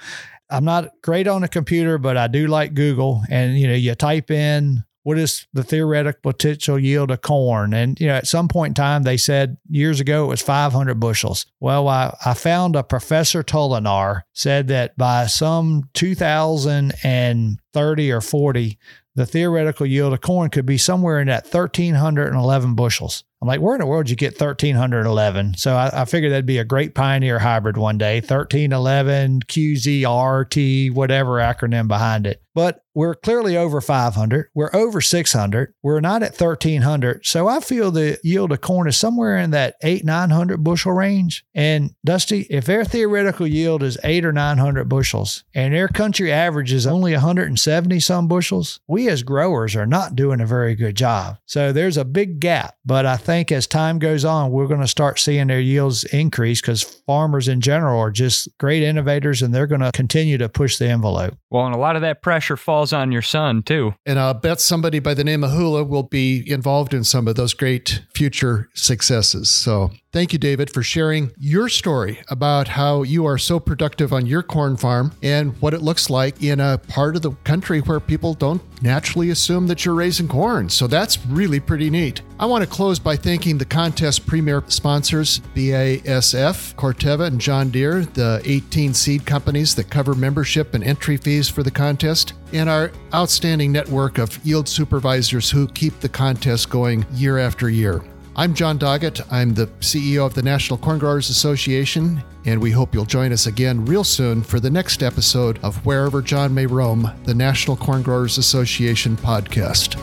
I'm 0.49 0.65
not 0.65 0.89
great 1.03 1.27
on 1.27 1.43
a 1.43 1.47
computer, 1.47 1.99
but 1.99 2.17
I 2.17 2.27
do 2.27 2.47
like 2.47 2.73
Google. 2.73 3.21
And, 3.29 3.59
you 3.59 3.67
know, 3.67 3.75
you 3.75 3.93
type 3.93 4.31
in 4.31 4.83
what 5.03 5.17
is 5.17 5.47
the 5.53 5.63
theoretical 5.63 6.31
potential 6.31 6.77
yield 6.77 7.11
of 7.11 7.21
corn? 7.21 7.73
And, 7.73 7.99
you 7.99 8.07
know, 8.07 8.15
at 8.15 8.27
some 8.27 8.47
point 8.47 8.71
in 8.71 8.75
time, 8.75 9.03
they 9.03 9.17
said 9.17 9.57
years 9.69 9.99
ago 9.99 10.25
it 10.25 10.27
was 10.27 10.41
500 10.41 10.99
bushels. 10.99 11.45
Well, 11.59 11.87
I, 11.87 12.15
I 12.25 12.33
found 12.33 12.75
a 12.75 12.83
Professor 12.83 13.43
Tollenaar 13.43 14.21
said 14.33 14.67
that 14.67 14.97
by 14.97 15.27
some 15.27 15.89
2030 15.93 18.11
or 18.11 18.21
40, 18.21 18.77
the 19.15 19.25
theoretical 19.25 19.85
yield 19.85 20.13
of 20.13 20.21
corn 20.21 20.49
could 20.49 20.65
be 20.65 20.77
somewhere 20.77 21.19
in 21.19 21.27
that 21.27 21.43
1,311 21.43 22.75
bushels. 22.75 23.25
I'm 23.41 23.47
like, 23.47 23.59
where 23.59 23.73
in 23.73 23.79
the 23.79 23.87
world 23.87 24.05
did 24.05 24.11
you 24.11 24.17
get 24.17 24.39
1311? 24.39 25.55
So 25.57 25.75
I, 25.75 26.01
I 26.01 26.05
figured 26.05 26.31
that'd 26.31 26.45
be 26.45 26.59
a 26.59 26.63
great 26.63 26.93
pioneer 26.93 27.39
hybrid 27.39 27.75
one 27.75 27.97
day 27.97 28.19
1311, 28.19 29.41
QZRT, 29.41 30.93
whatever 30.93 31.31
acronym 31.37 31.87
behind 31.87 32.27
it. 32.27 32.43
But 32.53 32.83
we're 32.93 33.15
clearly 33.15 33.55
over 33.55 33.79
500. 33.79 34.49
We're 34.53 34.69
over 34.73 34.99
600. 34.99 35.73
We're 35.81 36.01
not 36.01 36.23
at 36.23 36.39
1300. 36.39 37.25
So 37.25 37.47
I 37.47 37.61
feel 37.61 37.89
the 37.89 38.19
yield 38.23 38.51
of 38.51 38.59
corn 38.59 38.89
is 38.89 38.97
somewhere 38.97 39.37
in 39.37 39.51
that 39.51 39.75
eight, 39.81 40.03
900 40.03 40.61
bushel 40.61 40.91
range. 40.91 41.45
And 41.53 41.95
Dusty, 42.03 42.41
if 42.49 42.65
their 42.65 42.83
theoretical 42.83 43.47
yield 43.47 43.83
is 43.83 43.97
eight 44.03 44.25
or 44.25 44.33
900 44.33 44.89
bushels 44.89 45.45
and 45.55 45.73
their 45.73 45.87
country 45.87 46.31
average 46.33 46.73
is 46.73 46.85
only 46.85 47.13
170 47.13 47.99
some 48.01 48.27
bushels, 48.27 48.81
we 48.87 49.07
as 49.07 49.23
growers 49.23 49.75
are 49.75 49.85
not 49.85 50.15
doing 50.17 50.41
a 50.41 50.45
very 50.45 50.75
good 50.75 50.95
job. 50.95 51.37
So 51.45 51.71
there's 51.71 51.97
a 51.97 52.03
big 52.03 52.41
gap. 52.41 52.75
But 52.85 53.05
I 53.05 53.15
think 53.15 53.30
as 53.51 53.65
time 53.65 53.97
goes 53.97 54.25
on, 54.25 54.51
we're 54.51 54.67
going 54.67 54.81
to 54.81 54.87
start 54.87 55.19
seeing 55.19 55.47
their 55.47 55.59
yields 55.59 56.03
increase 56.05 56.61
because 56.61 56.83
farmers 56.83 57.47
in 57.47 57.61
general 57.61 57.99
are 57.99 58.11
just 58.11 58.49
great 58.57 58.83
innovators 58.83 59.41
and 59.41 59.53
they're 59.53 59.67
going 59.67 59.81
to 59.81 59.91
continue 59.93 60.37
to 60.37 60.49
push 60.49 60.77
the 60.77 60.89
envelope. 60.89 61.37
Well, 61.49 61.65
and 61.65 61.73
a 61.73 61.77
lot 61.77 61.95
of 61.95 62.01
that 62.01 62.21
pressure 62.21 62.57
falls 62.57 62.91
on 62.93 63.11
your 63.11 63.21
son 63.21 63.63
too. 63.63 63.93
And 64.05 64.19
I'll 64.19 64.33
bet 64.33 64.59
somebody 64.59 64.99
by 64.99 65.13
the 65.13 65.23
name 65.23 65.43
of 65.43 65.51
Hula 65.51 65.83
will 65.85 66.03
be 66.03 66.43
involved 66.51 66.93
in 66.93 67.03
some 67.03 67.27
of 67.27 67.35
those 67.35 67.53
great 67.53 68.03
future 68.13 68.69
successes. 68.73 69.49
So 69.49 69.91
thank 70.11 70.33
you, 70.33 70.39
David, 70.39 70.69
for 70.69 70.83
sharing 70.83 71.31
your 71.37 71.69
story 71.69 72.21
about 72.27 72.67
how 72.67 73.03
you 73.03 73.25
are 73.25 73.37
so 73.37 73.59
productive 73.59 74.11
on 74.13 74.25
your 74.25 74.43
corn 74.43 74.77
farm 74.77 75.11
and 75.23 75.59
what 75.61 75.73
it 75.73 75.81
looks 75.81 76.09
like 76.09 76.41
in 76.43 76.59
a 76.59 76.77
part 76.77 77.15
of 77.15 77.21
the 77.21 77.31
country 77.43 77.79
where 77.81 77.99
people 77.99 78.33
don't 78.33 78.61
naturally 78.81 79.29
assume 79.29 79.67
that 79.67 79.85
you're 79.85 79.95
raising 79.95 80.27
corn. 80.27 80.69
So 80.69 80.87
that's 80.87 81.23
really 81.27 81.59
pretty 81.59 81.89
neat. 81.89 82.21
I 82.39 82.45
want 82.45 82.63
to 82.63 82.69
close 82.69 82.99
by 82.99 83.15
thanking 83.15 83.57
the 83.57 83.65
contest 83.65 84.25
premier 84.25 84.63
sponsors, 84.67 85.39
BASF, 85.55 86.75
Corteva, 86.75 87.27
and 87.27 87.39
John 87.39 87.69
Deere, 87.69 88.05
the 88.05 88.41
18 88.43 88.93
seed 88.93 89.25
companies 89.25 89.75
that 89.75 89.89
cover 89.89 90.15
membership 90.15 90.73
and 90.73 90.83
entry 90.83 91.17
fees 91.17 91.47
for 91.47 91.63
the 91.63 91.71
contest, 91.71 92.33
and 92.53 92.69
our 92.69 92.91
outstanding 93.13 93.71
network 93.71 94.17
of 94.17 94.43
yield 94.45 94.67
supervisors 94.67 95.49
who 95.51 95.67
keep 95.67 95.99
the 95.99 96.09
contest 96.09 96.69
going 96.69 97.05
year 97.13 97.37
after 97.37 97.69
year. 97.69 98.03
I'm 98.35 98.53
Jon 98.53 98.79
Doggett. 98.79 99.21
I'm 99.29 99.53
the 99.53 99.67
CEO 99.81 100.25
of 100.25 100.33
the 100.33 100.41
National 100.41 100.77
Corn 100.79 100.99
Growers 100.99 101.29
Association, 101.29 102.23
and 102.45 102.61
we 102.61 102.71
hope 102.71 102.93
you'll 102.93 103.03
join 103.03 103.33
us 103.33 103.45
again 103.45 103.85
real 103.85 104.05
soon 104.05 104.41
for 104.41 104.59
the 104.59 104.69
next 104.69 105.03
episode 105.03 105.59
of 105.63 105.85
Wherever 105.85 106.21
John 106.21 106.53
May 106.53 106.65
Roam, 106.65 107.11
the 107.25 107.35
National 107.35 107.75
Corn 107.75 108.01
Growers 108.01 108.37
Association 108.37 109.17
podcast. 109.17 109.97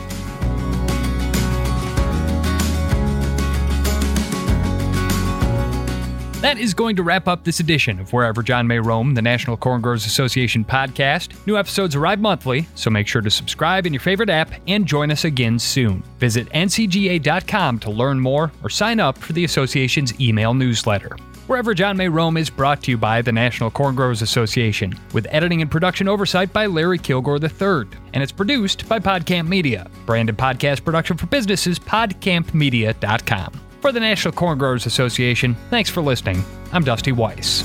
That 6.41 6.57
is 6.57 6.73
going 6.73 6.95
to 6.95 7.03
wrap 7.03 7.27
up 7.27 7.43
this 7.43 7.59
edition 7.59 7.99
of 7.99 8.13
Wherever 8.13 8.41
John 8.41 8.65
May 8.65 8.79
Roam, 8.79 9.13
the 9.13 9.21
National 9.21 9.57
Corn 9.57 9.81
Growers 9.81 10.05
Association 10.05 10.63
podcast. 10.63 11.33
New 11.45 11.57
episodes 11.57 11.97
arrive 11.97 12.21
monthly, 12.21 12.65
so 12.75 12.89
make 12.89 13.07
sure 13.07 13.21
to 13.21 13.29
subscribe 13.29 13.85
in 13.85 13.91
your 13.91 13.99
favorite 13.99 14.29
app 14.29 14.51
and 14.65 14.85
join 14.85 15.11
us 15.11 15.25
again 15.25 15.59
soon. 15.59 16.01
Visit 16.17 16.47
ncga.com 16.51 17.79
to 17.79 17.91
learn 17.91 18.21
more 18.21 18.53
or 18.63 18.69
sign 18.69 19.01
up 19.01 19.17
for 19.17 19.33
the 19.33 19.43
association's 19.43 20.17
email 20.21 20.53
newsletter. 20.53 21.17
Wherever 21.47 21.73
John 21.73 21.97
May 21.97 22.07
Roam 22.07 22.37
is 22.37 22.49
brought 22.49 22.83
to 22.83 22.91
you 22.91 22.97
by 22.97 23.21
the 23.21 23.33
National 23.33 23.69
Corn 23.69 23.95
Growers 23.95 24.21
Association, 24.21 24.97
with 25.11 25.27
editing 25.31 25.61
and 25.61 25.69
production 25.69 26.07
oversight 26.07 26.53
by 26.53 26.67
Larry 26.67 26.99
Kilgore 26.99 27.39
III, 27.43 27.89
and 28.13 28.23
it's 28.23 28.31
produced 28.31 28.87
by 28.87 28.97
Podcamp 28.97 29.49
Media. 29.49 29.91
Branded 30.05 30.37
podcast 30.37 30.85
production 30.85 31.17
for 31.17 31.25
businesses, 31.25 31.79
podcampmedia.com. 31.79 33.59
For 33.81 33.93
the 33.93 33.99
National 33.99 34.33
Corn 34.33 34.57
Growers 34.57 34.85
Association, 34.85 35.55
thanks 35.69 35.89
for 35.89 36.01
listening. 36.01 36.43
I'm 36.73 36.83
Dusty 36.83 37.13
Weiss. 37.13 37.63